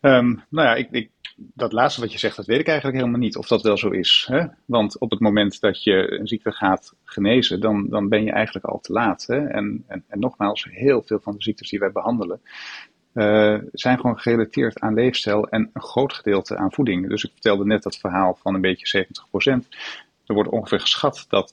[0.02, 3.20] Um, nou ja, ik, ik, dat laatste wat je zegt, dat weet ik eigenlijk helemaal
[3.20, 4.26] niet of dat wel zo is.
[4.30, 4.46] Hè?
[4.66, 8.66] Want op het moment dat je een ziekte gaat genezen, dan, dan ben je eigenlijk
[8.66, 9.26] al te laat.
[9.28, 9.48] Hè?
[9.48, 12.42] En, en, en nogmaals, heel veel van de ziektes die wij behandelen,
[13.14, 17.10] uh, zijn gewoon gerelateerd aan leefstijl en een groot gedeelte aan voeding.
[17.10, 19.06] Dus ik vertelde net dat verhaal van een beetje
[19.64, 19.68] 70%.
[20.30, 21.52] Er wordt ongeveer geschat dat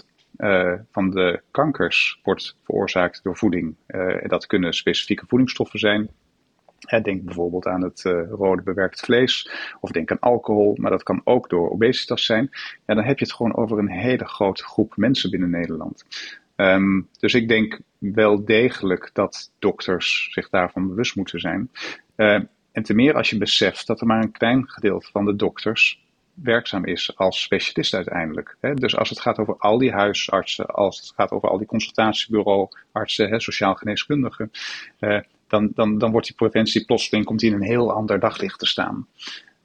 [0.00, 0.04] 30%
[0.36, 3.76] uh, van de kankers wordt veroorzaakt door voeding.
[3.86, 6.08] En dat kunnen specifieke voedingsstoffen zijn.
[7.02, 11.48] denk bijvoorbeeld aan het rode bewerkt vlees of denk aan alcohol, maar dat kan ook
[11.48, 12.48] door obesitas zijn.
[12.86, 16.04] Ja, dan heb je het gewoon over een hele grote groep mensen binnen Nederland.
[16.56, 21.70] Um, dus ik denk wel degelijk dat dokters zich daarvan bewust moeten zijn.
[22.72, 26.05] En te meer als je beseft dat er maar een klein gedeelte van de dokters
[26.42, 28.56] werkzaam is als specialist uiteindelijk.
[28.60, 28.74] Hè?
[28.74, 33.40] Dus als het gaat over al die huisartsen, als het gaat over al die consultatiebureauartsen,
[33.40, 34.50] sociaal geneeskundigen,
[34.98, 38.66] eh, dan, dan, dan wordt die preventie plotseling komt in een heel ander daglicht te
[38.66, 39.06] staan.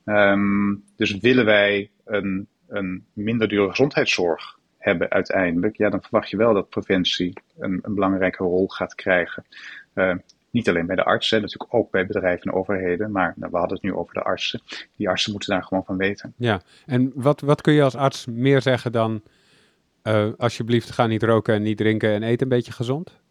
[0.06, 6.38] Um, dus willen wij een, een minder dure gezondheidszorg hebben uiteindelijk, ja, dan verwacht je
[6.38, 9.46] wel dat preventie een, een belangrijke rol gaat krijgen.
[9.96, 10.16] Uh,
[10.52, 13.12] niet alleen bij de artsen, natuurlijk ook bij bedrijven en overheden.
[13.12, 14.62] Maar nou, we hadden het nu over de artsen.
[14.96, 16.34] Die artsen moeten daar gewoon van weten.
[16.38, 19.22] Ja, en wat, wat kun je als arts meer zeggen dan...
[20.04, 23.22] Uh, alsjeblieft, ga niet roken en niet drinken en eet een beetje gezond?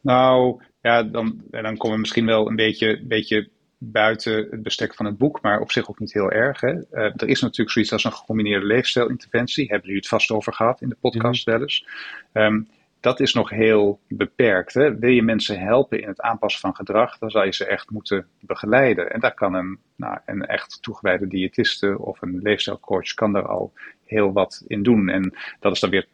[0.00, 5.06] Nou, ja, dan, dan komen we misschien wel een beetje, beetje buiten het bestek van
[5.06, 6.60] het boek, maar op zich ook niet heel erg.
[6.60, 6.72] Hè.
[6.72, 9.66] Uh, er is natuurlijk zoiets als een gecombineerde leefstijlinterventie.
[9.66, 11.60] Hebben jullie het vast over gehad in de podcast mm -hmm.
[11.60, 11.86] wel eens.
[12.32, 12.68] Um,
[13.04, 14.74] dat is nog heel beperkt.
[14.74, 14.98] Hè?
[14.98, 18.26] Wil je mensen helpen in het aanpassen van gedrag, dan zal je ze echt moeten
[18.40, 19.12] begeleiden.
[19.12, 23.72] En daar kan een, nou, een echt toegewijde diëtiste of een leefstijlcoach kan daar al
[24.04, 25.08] heel wat in doen.
[25.08, 26.06] En dat is dan weer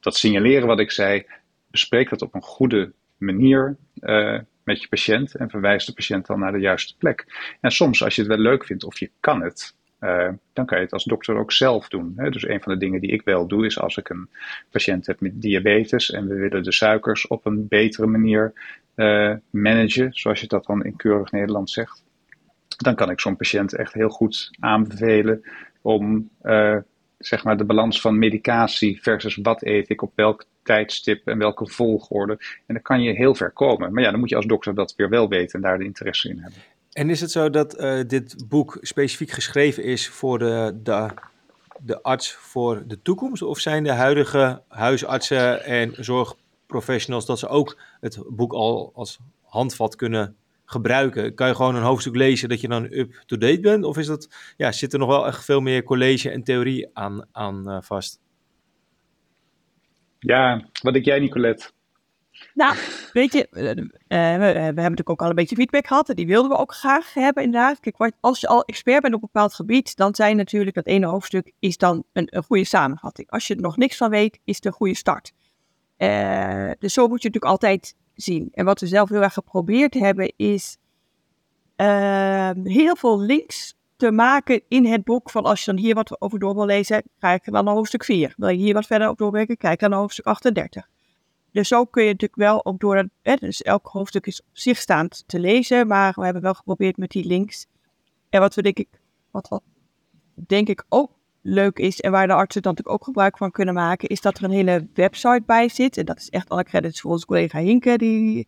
[0.00, 1.26] dat signaleren wat ik zei.
[1.70, 6.38] Bespreek dat op een goede manier uh, met je patiënt en verwijs de patiënt dan
[6.38, 7.26] naar de juiste plek.
[7.60, 10.78] En soms, als je het wel leuk vindt of je kan het, uh, dan kan
[10.78, 12.12] je het als dokter ook zelf doen.
[12.16, 12.30] Hè?
[12.30, 14.28] Dus een van de dingen die ik wel doe is als ik een
[14.70, 18.52] patiënt heb met diabetes en we willen de suikers op een betere manier
[18.96, 22.04] uh, managen, zoals je dat dan in keurig Nederland zegt,
[22.76, 25.42] dan kan ik zo'n patiënt echt heel goed aanbevelen
[25.82, 26.76] om uh,
[27.18, 31.66] zeg maar de balans van medicatie versus wat eet ik op welk tijdstip en welke
[31.66, 32.32] volgorde.
[32.66, 33.92] En dan kan je heel ver komen.
[33.92, 36.28] Maar ja, dan moet je als dokter dat weer wel weten en daar de interesse
[36.28, 36.58] in hebben.
[36.92, 41.08] En is het zo dat uh, dit boek specifiek geschreven is voor de, de,
[41.80, 43.42] de arts voor de toekomst?
[43.42, 49.96] Of zijn de huidige huisartsen en zorgprofessionals dat ze ook het boek al als handvat
[49.96, 51.34] kunnen gebruiken?
[51.34, 53.84] Kan je gewoon een hoofdstuk lezen dat je dan up-to-date bent?
[53.84, 57.26] Of is dat, ja, zit er nog wel echt veel meer college en theorie aan,
[57.32, 58.20] aan uh, vast?
[60.18, 61.70] Ja, wat denk jij, Nicolette?
[62.54, 62.76] Nou,
[63.12, 66.08] weet je, uh, we, we, hebben natuurlijk ook al een beetje feedback gehad.
[66.08, 67.80] En die wilden we ook graag hebben, inderdaad.
[67.80, 71.06] Kijk, als je al expert bent op een bepaald gebied, dan zijn natuurlijk dat ene
[71.06, 73.30] hoofdstuk is dan een, een goede samenvatting.
[73.30, 75.32] Als je er nog niks van weet, is het een goede start.
[75.98, 78.48] Uh, dus zo moet je natuurlijk altijd zien.
[78.52, 80.76] En wat we zelf heel erg geprobeerd hebben, is
[81.76, 85.30] uh, heel veel links te maken in het boek.
[85.30, 88.34] Van als je dan hier wat over door wil lezen, kijk dan naar hoofdstuk 4.
[88.36, 90.88] Wil je hier wat verder op doorwerken, kijk dan naar hoofdstuk 38.
[91.52, 94.78] Dus zo kun je natuurlijk wel ook door, hè, dus elk hoofdstuk is op zich
[94.78, 97.66] staand te lezen, maar we hebben wel geprobeerd met die links.
[98.28, 98.88] En wat we denk ik,
[99.30, 99.62] wat, wat
[100.46, 101.10] denk ik ook
[101.42, 104.38] leuk is en waar de artsen dan natuurlijk ook gebruik van kunnen maken, is dat
[104.38, 105.96] er een hele website bij zit.
[105.96, 108.46] En dat is echt alle credits voor onze collega Hinke, die,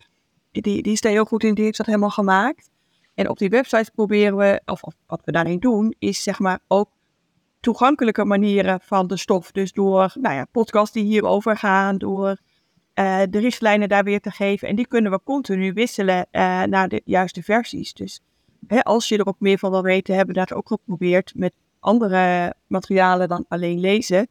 [0.50, 2.70] die, die is daar heel goed in, die heeft dat helemaal gemaakt.
[3.14, 6.60] En op die website proberen we, of, of wat we daarin doen, is zeg maar
[6.68, 6.90] ook
[7.60, 9.52] toegankelijke manieren van de stof.
[9.52, 12.38] Dus door nou ja, podcasts die hierover gaan, door
[13.02, 14.68] uh, de richtlijnen daar weer te geven.
[14.68, 17.92] En die kunnen we continu wisselen uh, naar de juiste versies.
[17.92, 18.20] Dus
[18.66, 21.54] hè, als je er ook meer van wil weten, hebben we dat ook geprobeerd met
[21.80, 24.28] andere materialen dan alleen lezen.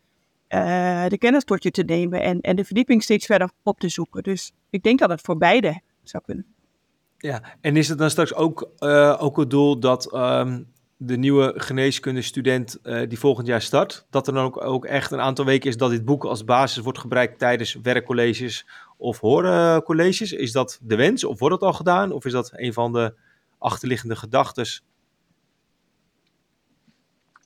[0.50, 3.90] Uh, de kennis tot je te nemen en, en de verdieping steeds verder op te
[3.90, 4.24] zoeken.
[4.24, 6.46] Dus ik denk dat het voor beide zou kunnen.
[7.18, 8.70] Ja, en is het dan straks ook,
[9.20, 10.68] ook het doel dat um,
[11.04, 15.20] de nieuwe geneeskundestudent uh, die volgend jaar start, dat er dan ook, ook echt een
[15.20, 20.34] aantal weken is dat dit boek als basis wordt gebruikt tijdens werkcolleges of hoorcolleges?
[20.34, 22.12] Is dat de wens of wordt dat al gedaan?
[22.12, 23.14] Of is dat een van de
[23.58, 24.66] achterliggende gedachten?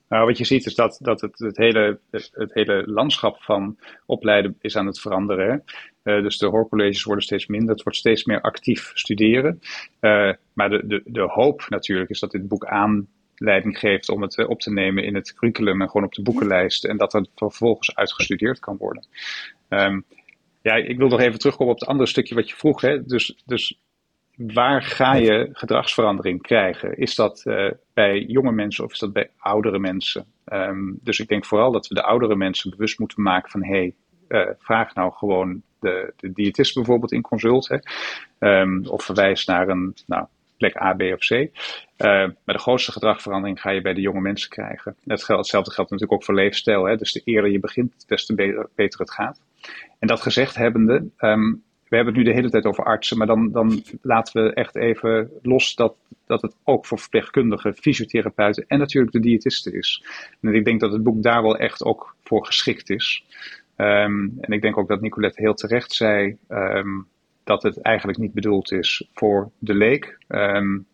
[0.10, 4.58] Nou, wat je ziet is dat, dat het, het, hele, het hele landschap van opleiden
[4.62, 5.64] is aan het veranderen.
[6.04, 9.60] Uh, dus de hoorcolleges worden steeds minder, het wordt steeds meer actief studeren.
[10.02, 14.22] Uh, maar de, de, de hoop natuurlijk is dat dit boek aan leiding geeft om
[14.22, 16.86] het op te nemen in het curriculum en gewoon op de boekenlijst.
[16.86, 19.08] En dat dat vervolgens uitgestudeerd kan worden.
[19.70, 20.06] Um,
[20.62, 22.82] ja, ik wil nog even terugkomen op het andere stukje wat je vroeg.
[22.82, 23.06] Hè?
[23.06, 23.80] Dus, dus
[24.36, 26.98] waar ga je gedragsverandering krijgen?
[26.98, 30.26] Is dat uh, bij jonge mensen of is dat bij oudere mensen?
[30.46, 33.72] Um, dus ik denk vooral dat we de oudere mensen bewust moeten maken van hé,
[33.72, 33.94] hey,
[34.28, 37.68] uh, vraag nou gewoon de, de diëtist bijvoorbeeld in consult.
[37.68, 37.78] Hè?
[38.62, 40.26] Um, of verwijs naar een nou,
[40.58, 41.32] plek A, B of C.
[41.32, 41.48] Uh,
[41.98, 44.96] maar de grootste gedragverandering ga je bij de jonge mensen krijgen.
[45.04, 46.86] hetzelfde geldt natuurlijk ook voor leefstijl.
[46.86, 46.96] Hè?
[46.98, 48.36] Dus de eerder je begint, des te
[48.76, 49.40] beter, het gaat.
[50.00, 53.28] En dat gezegd hebbende, um, we hebben het nu de hele tijd over artsen, maar
[53.28, 58.80] dan, dan laten we echt even los dat, dat het ook voor verpleegkundigen, fysiotherapeuten en
[58.80, 60.04] natuurlijk de diëtisten is.
[60.42, 63.26] En ik denk dat het boek daar wel echt ook voor geschikt is.
[63.78, 67.08] Um, en ik denk ook dat Nicolette heel terecht zei, um,
[67.46, 70.18] dat het eigenlijk niet bedoeld is voor de leek.
[70.28, 70.86] Um,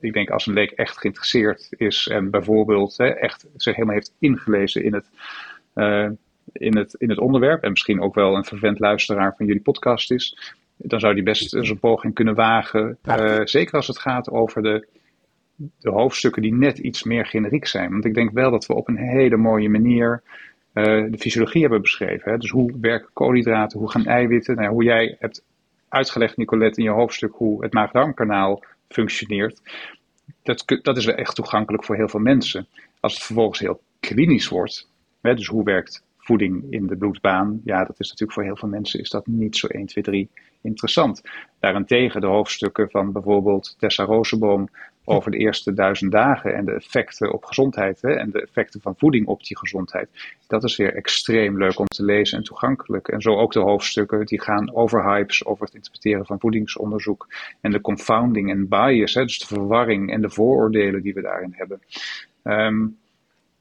[0.00, 4.14] ik denk als een leek echt geïnteresseerd is en bijvoorbeeld hè, echt zich helemaal heeft
[4.18, 5.10] ingelezen in het,
[5.74, 6.08] uh,
[6.52, 10.10] in, het, in het onderwerp en misschien ook wel een vervent luisteraar van jullie podcast
[10.10, 12.98] is, dan zou die best eens een poging kunnen wagen.
[13.04, 14.86] Uh, zeker als het gaat over de,
[15.56, 17.90] de hoofdstukken die net iets meer generiek zijn.
[17.90, 20.22] Want ik denk wel dat we op een hele mooie manier
[20.74, 22.32] uh, de fysiologie hebben beschreven.
[22.32, 22.38] Hè?
[22.38, 25.42] Dus hoe werken koolhydraten, hoe gaan eiwitten, nou, hoe jij hebt
[25.90, 29.60] uitgelegd, Nicolette, in je hoofdstuk hoe het maag-darmkanaal functioneert.
[30.42, 32.66] Dat, dat is wel echt toegankelijk voor heel veel mensen.
[33.00, 37.84] Als het vervolgens heel klinisch wordt, hè, dus hoe werkt voeding in de bloedbaan, ja,
[37.84, 40.30] dat is natuurlijk voor heel veel mensen is dat niet zo 1, 2, 3
[40.62, 41.22] interessant.
[41.60, 44.68] Daarentegen de hoofdstukken van bijvoorbeeld Tessa Rozenboom
[45.10, 48.94] over de eerste duizend dagen en de effecten op gezondheid hè, en de effecten van
[48.96, 50.08] voeding op die gezondheid.
[50.46, 53.08] Dat is weer extreem leuk om te lezen en toegankelijk.
[53.08, 57.26] En zo ook de hoofdstukken die gaan over hypes, over het interpreteren van voedingsonderzoek
[57.60, 61.54] en de confounding en bias, hè, dus de verwarring en de vooroordelen die we daarin
[61.56, 61.80] hebben.
[62.42, 62.98] Um,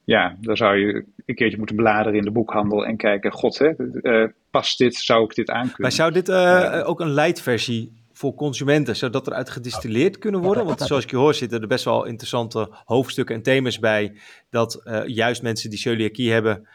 [0.04, 3.72] ja, dan zou je een keertje moeten bladeren in de boekhandel en kijken, god, hè,
[3.78, 5.82] uh, past dit, zou ik dit aankunnen?
[5.82, 10.66] Maar zou dit uh, ook een light-versie voor consumenten, zodat er uit gedistilleerd kunnen worden?
[10.66, 14.18] Want zoals ik je hoor zitten er best wel interessante hoofdstukken en thema's bij,
[14.50, 16.68] dat uh, juist mensen die celiakie hebben,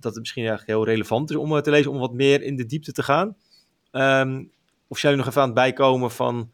[0.00, 2.66] dat het misschien eigenlijk heel relevant is om te lezen, om wat meer in de
[2.66, 3.36] diepte te gaan.
[3.92, 4.50] Um,
[4.88, 6.50] of zou je nog even aan het bijkomen van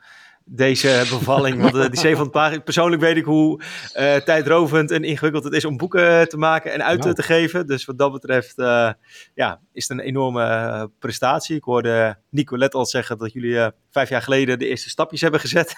[0.49, 1.61] deze bevalling.
[1.61, 3.61] Want uh, die 700 pagina's, persoonlijk weet ik hoe
[3.97, 7.15] uh, tijdrovend en ingewikkeld het is om boeken te maken en uit nou.
[7.15, 7.67] te geven.
[7.67, 8.91] Dus wat dat betreft uh,
[9.35, 11.57] ja, is het een enorme prestatie.
[11.57, 15.75] Ik hoorde Nicolette al zeggen dat jullie vijf jaar geleden de eerste stapjes hebben gezet.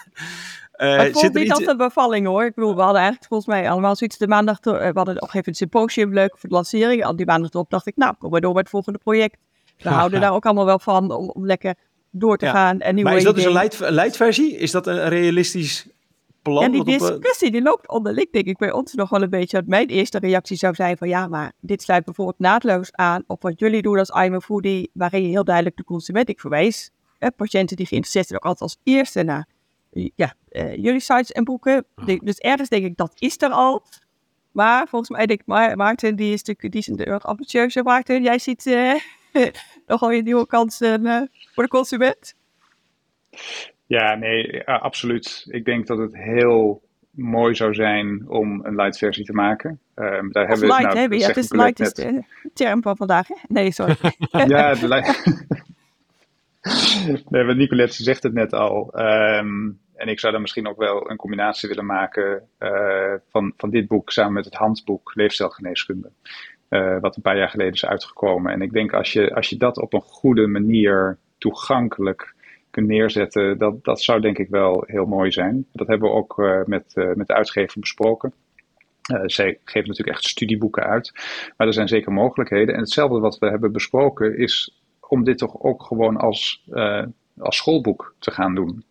[0.77, 1.67] Uh, ik vond niet iets...
[1.67, 2.45] een bevalling hoor.
[2.45, 4.19] Ik bedoel, we hadden eigenlijk volgens mij allemaal zoiets.
[4.19, 7.05] De maandag, we hadden op een gegeven moment symposium leuk voor de lancering.
[7.05, 9.37] Al die maandag erop dacht ik, nou, kom maar door met het volgende project.
[9.79, 11.75] We houden daar ook allemaal wel van om, om lekker
[12.11, 12.53] door te ja.
[12.53, 12.81] gaan.
[12.81, 14.59] En maar is dat dus een, light, een?
[14.59, 15.87] Is dat een realistisch
[16.43, 16.63] plan?
[16.63, 19.63] Ja, die discussie die loopt onderling denk ik bij ons nog wel een beetje.
[19.67, 23.59] Mijn eerste reactie zou zijn van ja, maar dit sluit bijvoorbeeld naadloos aan op wat
[23.59, 26.91] jullie doen als I'm a Foodie, waarin je heel duidelijk de consument, ik verwijs
[27.37, 29.47] patiënten die geïnteresseerd zijn ook altijd als eerste naar
[30.15, 31.87] ja, uh, jullie sites en boeken.
[32.23, 33.83] Dus ergens denk ik, dat is er al.
[34.53, 37.83] Maar volgens mij denk ik, Ma- Maarten, die is natuurlijk die is een ambitieuze.
[37.83, 38.95] Maarten, jij ziet eh
[39.89, 41.23] nogal weer nieuwe kansen eh,
[41.55, 42.35] voor de consument.
[43.87, 45.47] Ja, nee, absoluut.
[45.51, 49.81] Ik denk dat het heel mooi zou zijn om een light versie te maken.
[49.95, 51.09] Ehm, daar Of hebben we, light, nou, hè?
[51.09, 52.25] dat Ja, het is light is de
[52.55, 53.35] term van vandaag, hè?
[53.49, 53.97] Nee, sorry.
[54.31, 55.37] Ja, de li-
[57.29, 58.93] nee, want Nicolette zegt het net al.
[58.93, 63.71] Ehm, en ik zou dan misschien ook wel een combinatie willen maken eh, van, van
[63.71, 66.11] dit boek samen met het handboek Leefstijlgeneeskunde.
[66.69, 68.53] Eh, wat een paar jaar geleden is uitgekomen.
[68.53, 72.35] En ik denk als je, als je dat op een goede manier toegankelijk
[72.71, 75.67] kunt neerzetten, dat, dat zou denk ik wel heel mooi zijn.
[75.73, 78.33] Dat hebben we ook eh, met, eh, met de uitgever besproken.
[79.25, 81.13] Zij geven natuurlijk echt studieboeken uit,
[81.57, 82.75] maar er zijn zeker mogelijkheden.
[82.75, 86.65] En hetzelfde wat we hebben besproken is om dit toch ook gewoon als,
[87.39, 88.85] als schoolboek te gaan doen.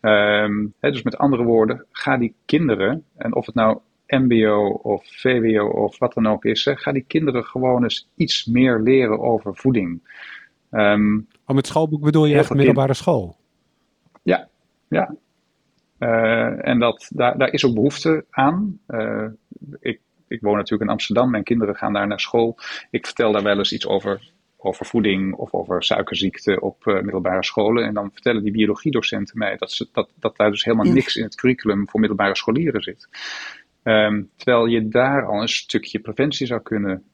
[0.00, 5.66] Ehm, dus met andere woorden, ga die kinderen, en of het nou MBO of VWO
[5.66, 9.56] of wat dan ook is, hè, ga die kinderen gewoon eens iets meer leren over
[9.56, 10.02] voeding.
[10.70, 13.36] Ehm, Oh, met schoolboek bedoel je echt middelbare school?
[14.22, 14.48] Ja,
[14.88, 15.14] ja.
[15.98, 18.78] Eh, en dat, daar, daar is ook behoefte aan.
[18.86, 19.26] Eh,
[19.80, 22.56] ik, ik woon natuurlijk in Amsterdam, mijn kinderen gaan daar naar school.
[22.90, 27.44] Ik vertel daar wel eens iets over, over voeding of over suikerziekte op eh, middelbare
[27.44, 27.84] scholen.
[27.84, 31.22] En dan vertellen die biologiedocenten mij dat, ze, dat, dat daar dus helemaal niks in
[31.24, 33.08] het curriculum voor middelbare scholieren zit.
[33.84, 37.04] Ehm, terwijl je daar al een stukje preventie zou kunnen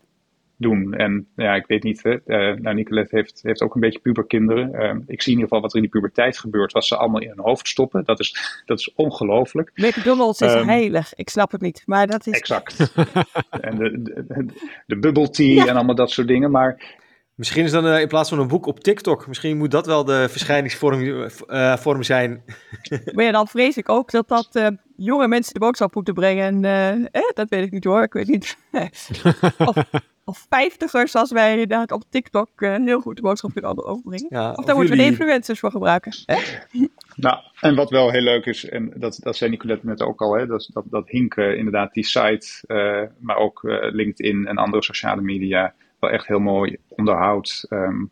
[0.56, 0.94] doen.
[0.94, 4.74] En ja, ik weet niet, hè, eh, nou, Nicolette heeft, heeft ook een beetje puberkinderen.
[4.74, 7.20] Ehm, ik zie in ieder geval wat er in die puberteit gebeurt, wat ze allemaal
[7.20, 8.04] in hun hoofd stoppen.
[8.04, 9.70] Dat is, dat is ongelooflijk.
[9.74, 11.14] McDonald's is Ehm, heilig.
[11.14, 12.32] Ik snap het niet, maar dat is...
[12.32, 12.92] Exact.
[13.60, 14.46] en de, de, de,
[14.86, 16.50] de bubble tea en allemaal dat soort dingen.
[16.50, 16.98] Maar
[17.40, 20.04] Misschien is dan eh, in plaats van een boek op TikTok, misschien moet dat wel
[20.04, 22.42] de verschijningsvorm eh, vorm zijn.
[23.14, 26.44] Maar ja, dan vrees ik ook dat dat eh, jonge mensen de boodschap moeten brengen.
[26.44, 28.56] En eh, eh, dat weet ik niet hoor, ik weet niet.
[29.58, 29.76] of,
[30.24, 34.26] of vijftigers als wij inderdaad op TikTok eh, heel goed de boodschap kunnen overbrengen.
[34.30, 36.12] Ja, Of daar moeten we influencers voor gebruiken.
[36.26, 36.36] hè?
[37.16, 40.36] Nou, en wat wel heel leuk is, en dat, dat zei Nicolette net ook al,
[40.36, 44.82] hè, dat, dat, dat Hinke inderdaad die site, eh, maar ook eh, LinkedIn en andere
[44.82, 47.66] sociale media wel echt heel mooi onderhoudt.
[47.68, 48.04] Ehm,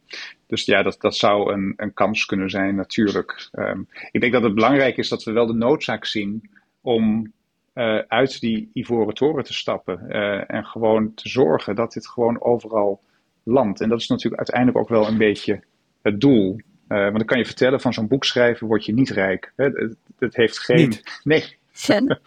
[0.46, 3.48] dus ja, dat, dat zou een, een kans kunnen zijn natuurlijk.
[3.52, 7.32] Ehm, ik denk dat het belangrijk is dat we wel de noodzaak zien om
[7.72, 12.42] eh, uit die ivoren toren te stappen eh, en gewoon te zorgen dat dit gewoon
[12.42, 13.00] overal
[13.42, 13.80] landt.
[13.80, 15.60] En dat is natuurlijk uiteindelijk ook wel een beetje
[16.02, 16.60] het doel.
[16.88, 19.52] Eh, want dan kan je vertellen, van zo'n boek schrijven word je niet rijk.
[19.56, 19.64] Hè?
[19.64, 20.88] Het, het heeft geen...
[20.88, 21.20] Niet.
[21.24, 22.20] Nee, er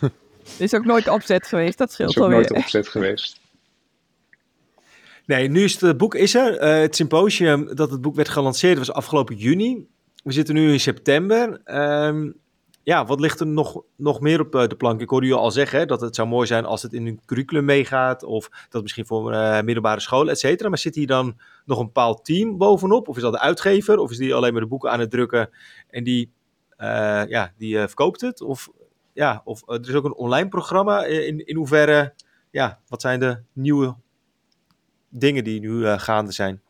[0.58, 2.38] is ook nooit opzet geweest, dat scheelt is ook alweer.
[2.38, 3.39] nooit opzet geweest.
[5.30, 6.58] Nee, nu is het boek is er.
[6.58, 9.86] Eh, het symposium dat het boek werd gelanceerd was afgelopen juni.
[10.24, 11.60] We zitten nu in september.
[11.64, 12.30] Ehm,
[12.82, 15.00] ja, wat ligt er nog, nog meer op eh, de plank?
[15.00, 17.64] Ik hoorde u al zeggen dat het zou mooi zijn als het in een curriculum
[17.64, 18.22] meegaat.
[18.22, 20.68] Of dat misschien voor eh, middelbare scholen, et cetera.
[20.68, 23.08] Maar zit hier dan nog een bepaald team bovenop?
[23.08, 23.98] Of is dat de uitgever?
[23.98, 25.50] Of is die alleen maar de boeken aan het drukken
[25.90, 26.32] en die,
[27.28, 28.40] ja, die verkoopt het?
[28.40, 28.68] Of,
[29.12, 31.04] ja, of er is ook een online programma.
[31.04, 32.14] In, in hoeverre,
[32.50, 33.96] ja, wat zijn de nieuwe
[35.10, 36.60] dingen die nu eh, gaande zijn?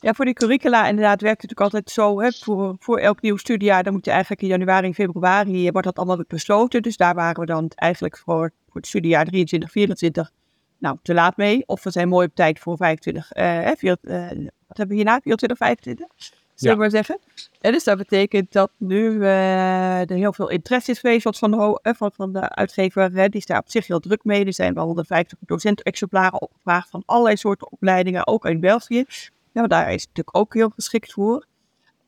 [0.00, 2.20] Ja, voor die curricula inderdaad werkt het natuurlijk altijd zo.
[2.20, 5.86] Hè, voor, voor elk nieuw studiejaar, dan moet je eigenlijk in januari februari, eh, wordt
[5.86, 6.82] dat allemaal besloten.
[6.82, 10.30] Dus daar waren we dan eigenlijk voor, voor het studiejaar 23, 24,
[10.78, 11.62] nou, te laat mee.
[11.66, 14.28] Of we zijn mooi op tijd voor 25, eh, hè, vier- eh,
[14.66, 15.20] wat hebben we hierna?
[15.20, 16.06] 24, 25?
[16.54, 17.18] Zullen we maar zeggen.
[17.60, 21.78] En dus dat betekent dat nu eh, er heel veel interesse is geweest van, de,
[21.82, 23.12] eh, van, van de uitgever.
[23.12, 24.44] hè, die is daar op zich heel druk mee.
[24.44, 29.04] Er zijn wel 150 docent-exemplaren opgevraagd van allerlei soorten opleidingen, ook uit België.
[29.52, 31.46] Nou, daar is het natuurlijk ook heel geschikt voor.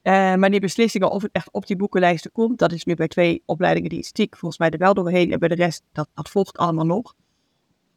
[0.03, 3.09] Eh, maar die beslissingen of het echt op die boekenlijsten komt, dat is nu bij
[3.09, 5.33] twee opleidingen die stiek volgens mij er wel doorheen.
[5.33, 7.15] En bij de rest, dat, dat volgt allemaal nog.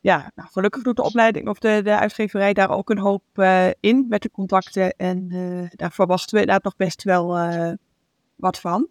[0.02, 3.68] Ja, nou, gelukkig doet de opleiding of de, de uitgeverij daar ook een hoop eh,
[3.80, 4.96] in met de contacten.
[4.96, 7.72] En eh, daar verwachten we inderdaad nog best wel eh,
[8.36, 8.88] wat van.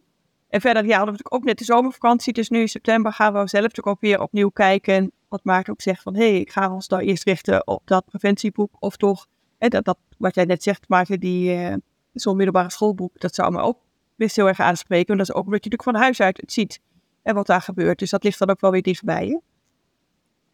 [0.49, 2.33] En verder, ja, hadden we ook net de zomervakantie.
[2.33, 5.13] Dus nu in september gaan we zelf natuurlijk ook weer opnieuw kijken.
[5.29, 8.05] Wat Maarten ook zegt van, hé, hey, ik ga ons nou eerst richten op dat
[8.05, 8.77] preventieboek.
[8.79, 9.27] Of toch,
[9.59, 11.77] hè, dat, dat, wat jij net zegt, Maarten, die,
[12.13, 13.79] zo'n middelbare schoolboek, dat zou me ook
[14.17, 15.07] best heel erg aanspreken.
[15.07, 16.81] Want dat is ook omdat je natuurlijk van huis uit het ziet
[17.23, 17.99] en wat daar gebeurt.
[17.99, 19.41] Dus dat ligt dan ook wel weer dichtbij je.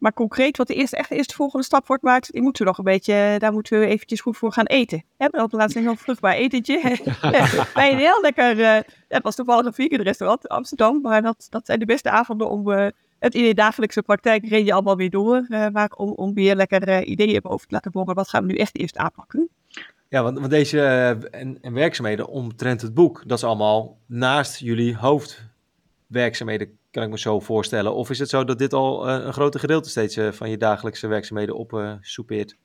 [0.05, 2.67] Maar concreet, wat de eerste, echt de eerste volgende stap wordt, Maarten, die moeten we
[2.67, 5.03] nog een beetje, daar moeten we eventjes goed voor gaan eten.
[5.17, 6.79] We op laatst een heel vruchtbaar etentje.
[7.73, 11.47] Bij een heel lekker, eh het was toevallig een vegan restaurant in Amsterdam, maar dat,
[11.49, 12.87] dat zijn de beste avonden om eh,
[13.19, 15.45] het in de dagelijkse praktijk ren je allemaal weer door.
[15.49, 18.51] eh, maar om, om weer lekker eh, ideeën boven te laten borrelen, wat gaan we
[18.51, 19.49] nu echt eerst aanpakken?
[20.09, 24.59] Ja, want, want deze uh, en, en, werkzaamheden omtrent het boek, dat is allemaal naast
[24.59, 24.95] jullie
[26.05, 27.93] hoofdwerkzaamheden, kan ik me zo voorstellen.
[27.93, 30.57] Of is het zo dat dit al uh, een groter gedeelte steeds uh, van je
[30.57, 32.57] dagelijkse werkzaamheden opsoepeert?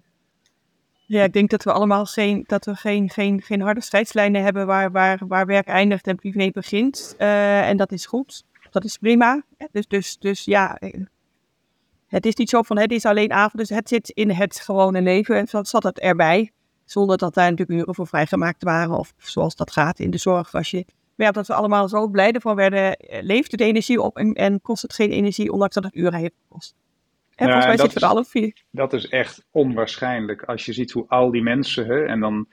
[1.07, 4.67] ja, ik denk dat we allemaal geen, dat we geen, geen, geen harde strijdslijnen hebben
[4.67, 7.15] waar, waar, waar werk eindigt en privé begint.
[7.19, 8.45] en dat is goed.
[8.71, 9.43] Dat is prima.
[9.73, 10.79] Dus, dus, dus ja,
[12.07, 15.03] het is niet zo van het is alleen avond, dus het zit in het gewone
[15.03, 16.51] leven en dan zat het erbij.
[16.85, 20.55] Zonder dat daar natuurlijk uren voor vrijgemaakt waren of zoals dat gaat in de zorg.
[20.55, 20.85] Als je
[21.21, 24.61] merkt dat we allemaal zo blij ervan werden, eh, leeft de energie op en, en
[24.61, 26.75] kost het geen energie, ondanks dat het uren heeft gekost.
[27.35, 28.63] En volgens mij zitten we er alle vier.
[28.71, 30.43] Dat is echt onwaarschijnlijk.
[30.43, 32.47] Als je ziet hoe al die mensen, hè, en dan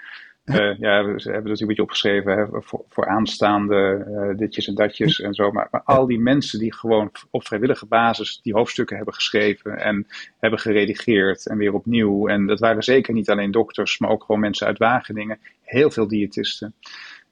[0.48, 4.76] uh, ja, we hebben het een beetje opgeschreven hè, voor, voor aanstaande uh, ditjes en
[4.76, 5.52] datjes en zo.
[5.52, 10.08] Maar, maar, al die mensen die gewoon op vrijwillige basis die hoofdstukken hebben geschreven en
[10.40, 12.28] hebben geredigeerd en weer opnieuw.
[12.28, 15.40] En dat waren zeker niet alleen dokters, maar ook gewoon mensen uit Wageningen.
[15.62, 16.76] Heel veel diëtisten.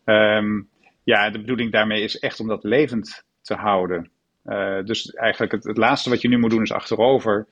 [0.06, 0.70] Um,
[1.06, 4.10] ja, de bedoeling daarmee is echt om dat levend te houden.
[4.46, 7.48] Uh, dus eigenlijk het, laatste wat je nu moet doen is achterover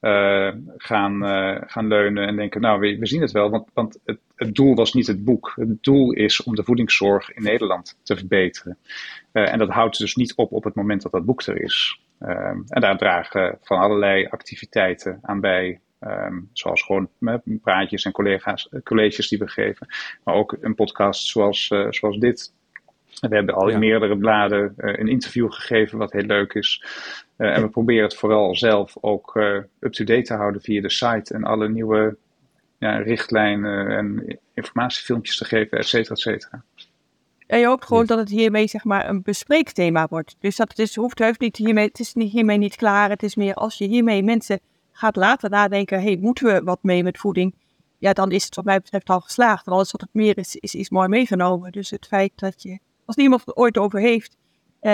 [0.00, 3.98] uh, gaan, uh, gaan leunen en denken, nou, we, we zien het wel, want, want
[4.04, 5.52] het, het, doel was niet het boek.
[5.56, 8.78] Het doel is om de voedingszorg in Nederland te verbeteren.
[9.32, 12.00] En dat houdt dus niet op op het moment dat dat boek er is.
[12.18, 15.80] en daar dragen van allerlei activiteiten aan bij.
[16.00, 17.08] Um, zoals gewoon
[17.62, 19.86] praatjes en collega's, colleges die we geven.
[20.24, 22.52] Maar ook een podcast zoals, zoals dit.
[23.20, 26.84] We hebben al in meerdere bladen een interview gegeven, wat heel leuk is.
[27.38, 31.34] Uh, en we proberen het vooral zelf ook uh, up-to-date te houden via de site
[31.34, 32.16] en alle nieuwe
[32.78, 36.62] ja, richtlijnen en informatiefilmpjes te geven, et cetera, et cetera.
[37.46, 40.36] En je hoopt gewoon dat het hiermee zeg maar een bespreekthema wordt.
[40.38, 43.10] Dus dat het is, hoeft heus niet hiermee, het is niet hiermee niet klaar.
[43.10, 44.60] Het is meer als je hiermee mensen
[44.92, 47.54] gaat laten nadenken, hey, moeten we wat mee met voeding?
[47.98, 49.66] Ja, dan is het wat mij betreft al geslaagd.
[49.66, 51.72] En alles wat het meer is, is, is mooi meegenomen.
[51.72, 54.36] Dus het feit dat je, als niemand het ooit over heeft,
[54.80, 54.90] uh,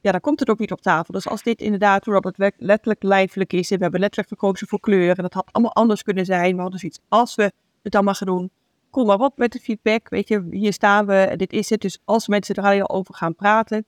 [0.00, 1.14] ja, dan komt het ook niet op tafel.
[1.14, 5.16] Dus als dit inderdaad, het letterlijk lijfelijk is, en we hebben letterlijk gekozen voor kleur,
[5.16, 7.52] en dat had allemaal anders kunnen zijn, we hadden zoiets, als we
[7.82, 8.50] het allemaal gaan doen,
[8.90, 11.80] kom maar op met de feedback, weet je, hier staan we, en dit is het.
[11.80, 13.84] Dus als mensen er al over gaan praten,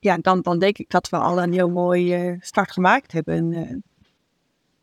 [0.00, 3.52] ja, dan, dan denk ik dat we al een heel mooi uh, start gemaakt hebben.
[3.52, 3.76] Uh.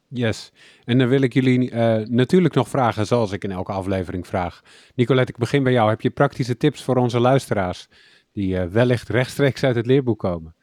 [0.07, 0.51] Yes,
[0.83, 4.61] en dan wil ik jullie uh, natuurlijk nog vragen, zoals ik in elke aflevering vraag.
[4.95, 5.89] Nicolette, ik begin bij jou.
[5.89, 7.87] Heb je praktische tips voor onze luisteraars?
[8.35, 10.55] die uh, wellicht rechtstreeks uit het leerboek komen?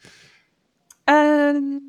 [1.05, 1.81] Uh,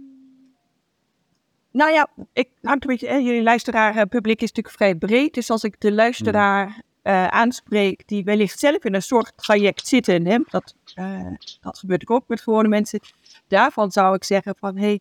[1.71, 3.07] nou ja, ik hangt een beetje.
[3.07, 5.33] Hè, jullie luisteraar publiek is natuurlijk vrij breed.
[5.33, 6.81] Dus als ik de luisteraar
[7.29, 10.75] aanspreek die wellicht zelf in een soort traject zitten, hè, dat,
[11.61, 12.99] dat gebeurt ook met gewone mensen.
[13.47, 14.99] Daarvan zou ik zeggen van hey,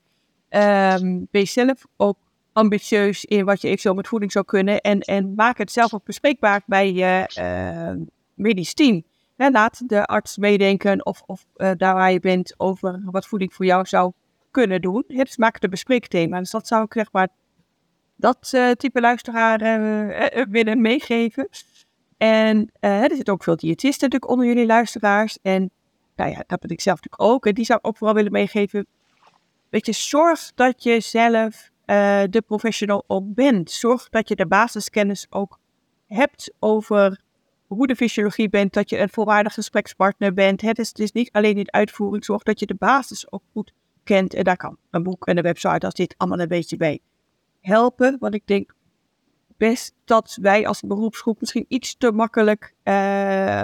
[1.01, 2.17] um, wees zelf ook
[2.53, 4.81] ambitieus in wat je eventueel met voeding zou kunnen.
[4.81, 9.03] En, en maak het zelf ook bespreekbaar bij je uh, medisch team
[9.37, 13.65] laat de arts meedenken of, of uh, daar waar je bent over wat voeding voor
[13.65, 14.13] jou zou
[14.51, 15.05] kunnen doen.
[15.07, 16.39] Dus maak het een bespreekthema.
[16.39, 17.29] Dus dat zou ik zeg maar
[18.17, 19.59] dat uh, type luisteraar
[20.51, 21.49] willen meegeven.
[22.17, 25.39] En er zitten ook veel diëtisten natuurlijk onder jullie luisteraars.
[25.43, 25.71] En
[26.17, 27.47] nou ja, dat ben ik zelf natuurlijk ook.
[27.47, 28.87] En die zou ik ook vooral willen meegeven.
[29.69, 31.71] Weet je, zorg dat je zelf
[32.31, 33.71] de professional ook bent.
[33.71, 35.59] Zorg dat je de basiskennis ook
[36.07, 37.21] hebt over
[37.67, 40.61] hoe de fysiologie bent, dat je een volwaardig gesprekspartner bent.
[40.61, 43.73] Het is, is niet alleen in uitvoering, zorg dat je de basis ook goed
[44.05, 44.35] kent.
[44.35, 47.01] En daar kan een boek en een website als dit allemaal een beetje bij
[47.61, 48.17] helpen.
[48.21, 48.75] Want ik denk
[49.57, 53.61] best dat wij als beroepsgroep misschien iets te makkelijk, uh,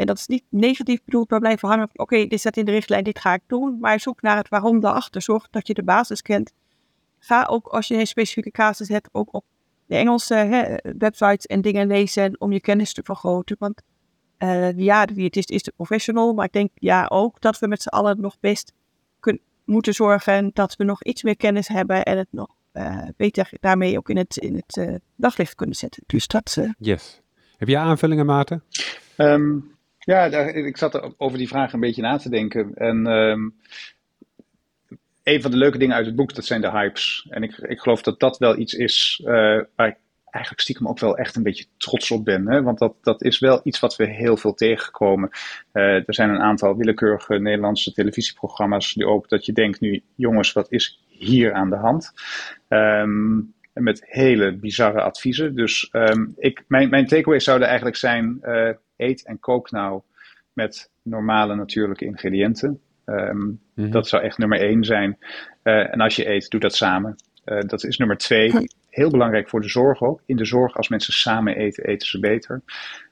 [0.00, 1.88] en dat is niet negatief bedoeld, maar blijven hangen.
[1.92, 3.78] Oké, dit staat in de richtlijn, dit ga ik doen.
[3.80, 5.22] Maar zoek naar het waarom daarachter.
[5.22, 6.52] Zorg dat je de basis kent.
[7.22, 9.44] Ga ook als je een specifieke casus hebt, ook op
[9.86, 13.56] de Engelse hè, websites en dingen lezen om je kennis te vergroten.
[13.58, 13.82] Want
[14.38, 17.82] uh, ja, de diëtist is de professional, maar ik denk ja ook dat we met
[17.82, 18.72] z'n allen nog best
[19.20, 23.50] kunnen, moeten zorgen dat we nog iets meer kennis hebben en het nog uh, beter
[23.60, 26.02] daarmee ook in het, in het uh, daglicht kunnen zetten.
[26.06, 26.58] Dus dat...
[26.78, 27.20] Yes.
[27.56, 28.62] Heb je aanvullingen, Maarten?
[29.16, 32.74] Um, ja, daar, ik zat over die vraag een beetje na te denken.
[32.74, 33.54] En um,
[35.22, 37.26] een van de leuke dingen uit het boek, dat zijn de hypes.
[37.30, 39.28] En ik, ik geloof dat dat wel iets is uh,
[39.76, 39.96] waar ik
[40.30, 42.48] eigenlijk stiekem ook wel echt een beetje trots op ben.
[42.48, 42.62] Hè?
[42.62, 45.30] Want dat, dat is wel iets wat we heel veel tegenkomen.
[45.72, 50.52] Uh, er zijn een aantal willekeurige Nederlandse televisieprogramma's die ook dat je denkt nu, jongens,
[50.52, 52.12] wat is hier aan de hand?
[52.68, 55.54] Um, met hele bizarre adviezen.
[55.54, 60.02] Dus um, ik, mijn, mijn takeaways zouden eigenlijk zijn, uh, eet en kook nou
[60.52, 62.80] met normale natuurlijke ingrediënten.
[63.10, 63.92] Um, mm-hmm.
[63.92, 65.18] Dat zou echt nummer één zijn.
[65.64, 67.16] Uh, en als je eet, doe dat samen.
[67.44, 68.52] Uh, dat is nummer twee.
[68.88, 70.22] heel belangrijk voor de zorg ook.
[70.26, 72.62] In de zorg, als mensen samen eten, eten ze beter.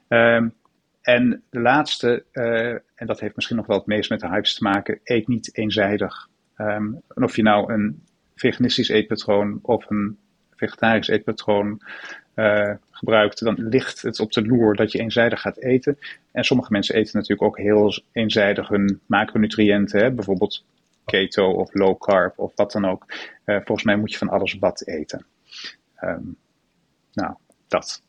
[0.07, 0.53] Um,
[1.01, 4.53] en de laatste, uh, en dat heeft misschien nog wel het meest met de hypes
[4.53, 6.27] te maken, eet niet eenzijdig.
[6.57, 8.03] Um, en of je nou een
[8.35, 10.17] veganistisch eetpatroon of een
[10.55, 11.81] vegetarisch eetpatroon
[12.35, 15.97] uh, gebruikt, dan ligt het op de loer dat je eenzijdig gaat eten.
[16.31, 20.11] En sommige mensen eten natuurlijk ook heel eenzijdig hun macronutriënten, hè?
[20.11, 20.63] bijvoorbeeld
[21.05, 23.05] keto of low carb of wat dan ook.
[23.45, 25.25] Uh, volgens mij moet je van alles wat eten.
[26.03, 26.35] Um,
[27.13, 27.33] nou,
[27.67, 28.01] dat.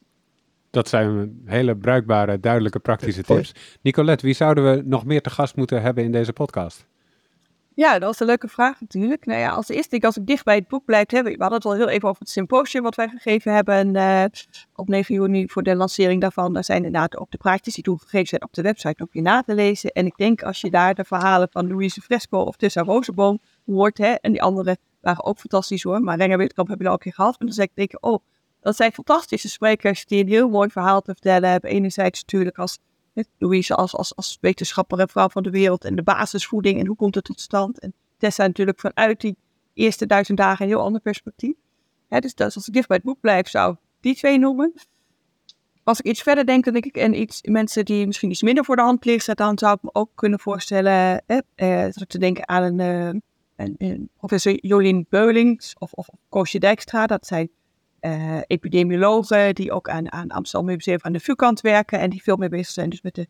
[0.71, 3.55] Dat zijn hele bruikbare, duidelijke, praktische tips.
[3.83, 6.87] Nicolette, wie zouden we nog meer te gast moeten hebben in deze podcast?
[7.75, 9.27] Ja, dat is een leuke vraag natuurlijk.
[9.27, 11.33] Nou ja, als eerste denk als ik dicht bij het boek blijf hebben.
[11.33, 14.25] We hadden het al heel even over het symposium wat wij gegeven hebben uh,
[14.75, 16.53] op 9 juni voor de lancering daarvan.
[16.53, 19.23] Daar zijn inderdaad ook de praatjes die toen gegeven zijn op de website nog weer
[19.23, 19.91] na te lezen.
[19.91, 23.99] En ik denk als je daar de verhalen van Louise Fresco of Tessa Rozenboom hoort,
[23.99, 26.99] hè, en die andere waren ook fantastisch hoor, maar Renger Witkamp heb je al een
[26.99, 27.37] keer gehad.
[27.39, 28.25] En dan zeg ik, denk, oh,
[28.61, 31.71] dat zijn fantastische sprekers die een heel mooi verhaal te vertellen hebben.
[31.71, 32.79] Enerzijds natuurlijk als
[33.39, 36.97] Louise als, als, als wetenschapper en vrouw van de wereld en de basisvoeding en hoe
[36.97, 37.79] komt het tot stand.
[37.79, 39.37] En Tessa natuurlijk vanuit die
[39.75, 41.55] eerste duizend dagen een heel ander perspectief.
[42.09, 44.73] dus, dus als ik dicht bij het boek blijf, zou ik die twee noemen.
[45.85, 48.65] Als ik iets verder denk, dan denk ik, en iets, mensen die misschien iets minder
[48.65, 52.63] voor de hand liggen, dan zou ik me ook kunnen voorstellen eh, te denken aan
[52.63, 52.79] een,
[53.57, 57.07] uh, een, professor Jolien Beulings of, of Koosje Dijkstra.
[57.07, 57.51] Dat zijn
[58.01, 62.37] uh, epidemiologen die ook aan, aan Amsterdam Museum aan de VU-kant werken en die veel
[62.37, 63.29] meer bezig zijn dus met de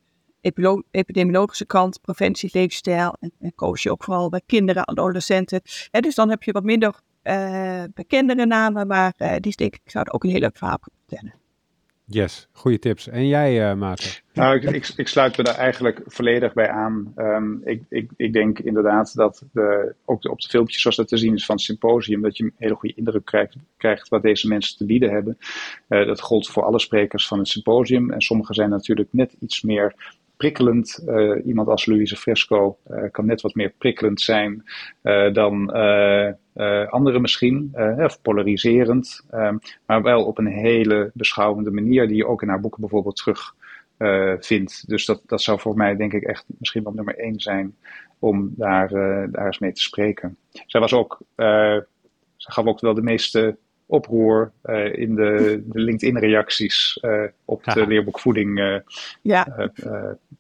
[0.91, 5.61] epidemiologische kant, preventie, leefstijl en, en coach je ook vooral bij kinderen en adolescenten.
[5.91, 9.91] En dus dan heb je wat minder uh, bekendere namen, maar uh, die denk ik,
[9.91, 11.40] zou ook een hele leuk verhaal kunnen vertellen.
[12.13, 13.09] Yes, goede tips.
[13.09, 14.11] En jij, uh, Maarten?
[14.33, 17.13] Nou, ik, ik, sluit me daar eigenlijk volledig bij aan.
[17.17, 21.17] Um, ik, ik, ik denk inderdaad dat de, ook op de filmpjes zoals dat te
[21.17, 24.49] zien is van het symposium, dat je een hele goede indruk krijgt, krijgt wat deze
[24.49, 25.39] mensen te bieden hebben.
[25.89, 28.11] Uh, dat gold voor alle sprekers van het symposium.
[28.11, 29.95] En sommige zijn natuurlijk net iets meer
[30.41, 31.03] prikkelend.
[31.07, 34.65] Uh, iemand als Louise Fresco uh, kan net wat meer prikkelend zijn
[35.03, 35.71] uh, dan
[36.91, 42.43] anderen misschien, of polariserend, ehm, maar wel op een hele beschouwende manier die je ook
[42.43, 43.55] in haar boeken bijvoorbeeld terug
[44.39, 44.89] vindt.
[44.89, 47.77] Dus dat, dat zou voor mij denk ik echt misschien wel nummer één zijn
[48.19, 48.89] om daar,
[49.31, 50.37] daar eens mee te spreken.
[50.67, 51.19] Zij was ook,
[52.37, 53.57] ze gaf ook wel de meeste
[53.91, 58.77] oproer uh, in de, de LinkedIn-reacties uh, op de leerboek voeding uh,
[59.23, 59.71] ja.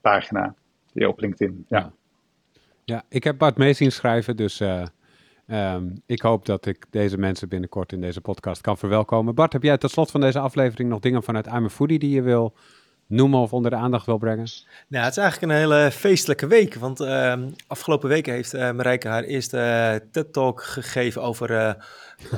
[0.00, 0.54] pagina.
[0.92, 1.64] Die op LinkedIn.
[1.68, 1.92] Ja.
[2.84, 4.60] ja, ik heb Bart mee zien schrijven, dus
[5.46, 9.34] um, ik hoop dat ik deze mensen binnenkort in deze podcast kan verwelkomen.
[9.34, 12.10] Bart, heb jij tot slot van deze aflevering nog dingen vanuit I'm a Foodie die
[12.10, 12.54] je wil
[13.10, 14.46] noemen of onder de aandacht wil brengen?
[14.88, 16.74] Nou, het is eigenlijk een hele feestelijke week.
[16.74, 17.34] Want uh,
[17.66, 21.72] afgelopen weken heeft uh, Marijke haar eerste uh, TED-talk gegeven over, uh,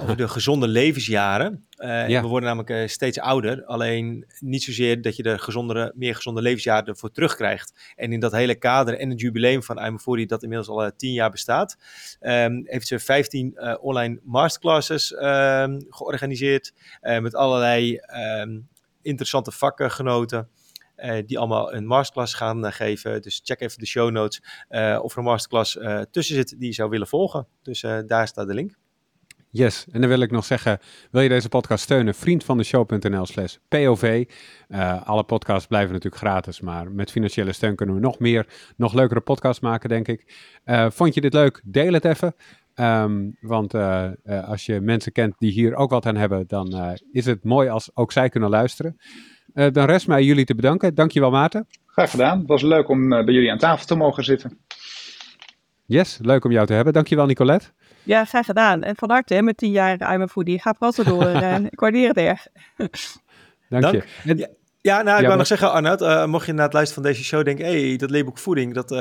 [0.02, 1.66] over de gezonde levensjaren.
[2.06, 2.20] Ja.
[2.20, 3.64] We worden namelijk steeds ouder.
[3.64, 7.92] Alleen niet zozeer dat je de gezondere, meer gezonde levensjaren ervoor terugkrijgt.
[7.96, 11.30] En in dat hele kader en het jubileum van I'm dat inmiddels al tien jaar
[11.30, 11.76] bestaat,
[12.20, 16.72] um, heeft ze 15 online masterclasses um, georganiseerd.
[17.00, 18.00] met allerlei
[18.40, 18.68] um,
[19.02, 20.38] interessante vakgenoten.
[20.38, 20.61] Uh,
[21.26, 23.22] die allemaal een masterclass gaan uh, geven.
[23.22, 25.78] Dus check even de show notes uh, of er een masterclass
[26.10, 27.46] tussen zit die je zou willen volgen.
[27.62, 28.80] Dus daar staat de link.
[29.50, 30.78] Yes, en dan wil ik nog zeggen,
[31.10, 32.14] wil je deze podcast steunen?
[32.14, 34.24] Vriendvandeshow.nl slash POV.
[35.04, 38.46] alle podcasts blijven natuurlijk gratis, maar met financiële steun kunnen we nog meer,
[38.76, 40.34] nog leukere podcasts maken, denk ik.
[40.88, 41.60] vond je dit leuk?
[41.64, 42.34] Deel het even.
[42.74, 43.74] Um, want
[44.24, 47.90] als je mensen kent die hier ook wat aan hebben, dan is het mooi als
[47.94, 48.96] ook zij kunnen luisteren.
[49.54, 50.94] Uh, dan rest mij jullie te bedanken.
[50.94, 51.66] Dankjewel Maarten.
[51.86, 52.38] Graag gedaan.
[52.38, 54.58] Het was leuk om uh, bij jullie aan tafel te mogen zitten.
[55.86, 56.92] Yes, leuk om jou te hebben.
[56.92, 57.66] Dankjewel Nicolette.
[58.02, 58.82] Ja, graag gedaan.
[58.82, 60.60] En van harte hè, met tien jaar I'm a Foodie.
[60.60, 61.26] Ga pas door.
[61.54, 62.46] en ik waardeer het erg.
[63.68, 64.04] Dank, Dank.
[64.24, 64.36] je.
[64.36, 64.48] Ja.
[64.82, 67.12] Ja, nou, ik ja, wou nog zeggen, Arnoud, uh, mocht je na het luisteren van
[67.12, 68.98] deze show denken, hey, dat leerboek voeding, dat uh,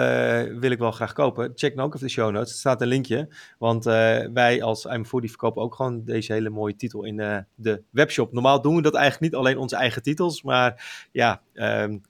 [0.59, 1.51] wil ik wel graag kopen.
[1.55, 3.35] Check dan ook even de show notes, er staat een linkje.
[3.57, 3.93] Want uh,
[4.33, 8.33] wij als I'm Foodie verkopen ook gewoon deze hele mooie titel in de webshop.
[8.33, 12.01] Normaal doen we dat eigenlijk niet alleen onze eigen titels, maar ja, um,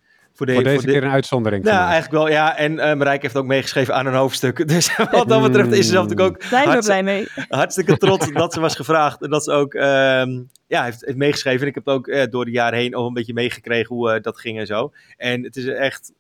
[0.46, 1.66] voor, de, voor deze keer een uitzondering.
[1.66, 2.30] Ja, eigenlijk wel.
[2.30, 4.68] Ja, en uh, Marijke heeft ook meegeschreven aan een hoofdstuk.
[4.72, 7.28] Dus wat dat betreft is ze zelf natuurlijk ook Zijn we blij mee.
[7.50, 9.22] hartstikke trots dat ze was gevraagd.
[9.22, 11.62] En dat ze ook um, ja, heeft, heeft meegeschreven.
[11.62, 14.16] En ik heb het ook uh, door de jaren heen ook een beetje meegekregen hoe
[14.16, 14.92] uh, dat ging en zo.
[15.18, 16.14] En het is echt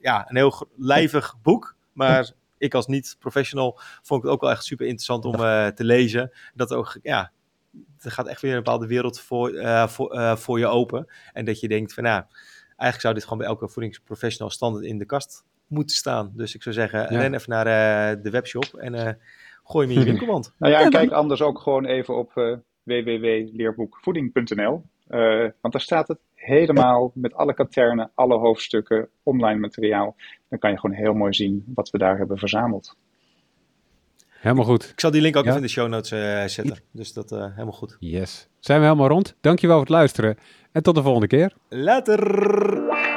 [0.00, 1.74] ja, een heel lijvig boek.
[1.92, 5.36] Maar ik als niet-professional vond ik het ook wel echt super interessant om
[5.74, 6.32] te lezen.
[6.54, 7.30] Dat ook, ja,
[8.00, 9.52] er gaat echt weer een bepaalde wereld voor,
[9.88, 11.06] voor, voor je open.
[11.32, 12.22] En dat je denkt van, nou
[12.82, 16.32] eigenlijk zou dit gewoon bij elke voedingsprofessional standaard in de kast moeten staan.
[16.34, 17.06] Dus ik zou zeggen, ja.
[17.06, 19.08] ren even naar uh, de webshop en uh,
[19.64, 20.54] gooi hem in je winkelmand.
[20.58, 24.84] nou ja, kijk anders ook gewoon even op uh, www.leerboekvoeding.nl.
[25.08, 30.16] Uh, want daar staat het helemaal met alle katernen, alle hoofdstukken, online materiaal.
[30.48, 32.96] Dan kan je gewoon heel mooi zien wat we daar hebben verzameld.
[34.28, 34.90] Helemaal goed.
[34.90, 36.78] Ik zal die link ook even in de show notes uh, zetten.
[36.90, 37.96] Dus dat uh, helemaal goed.
[37.98, 38.50] Yes.
[38.62, 39.34] Zijn we helemaal rond.
[39.40, 40.36] Dankjewel voor het luisteren.
[40.72, 41.52] En tot de volgende keer.
[41.68, 43.11] Later.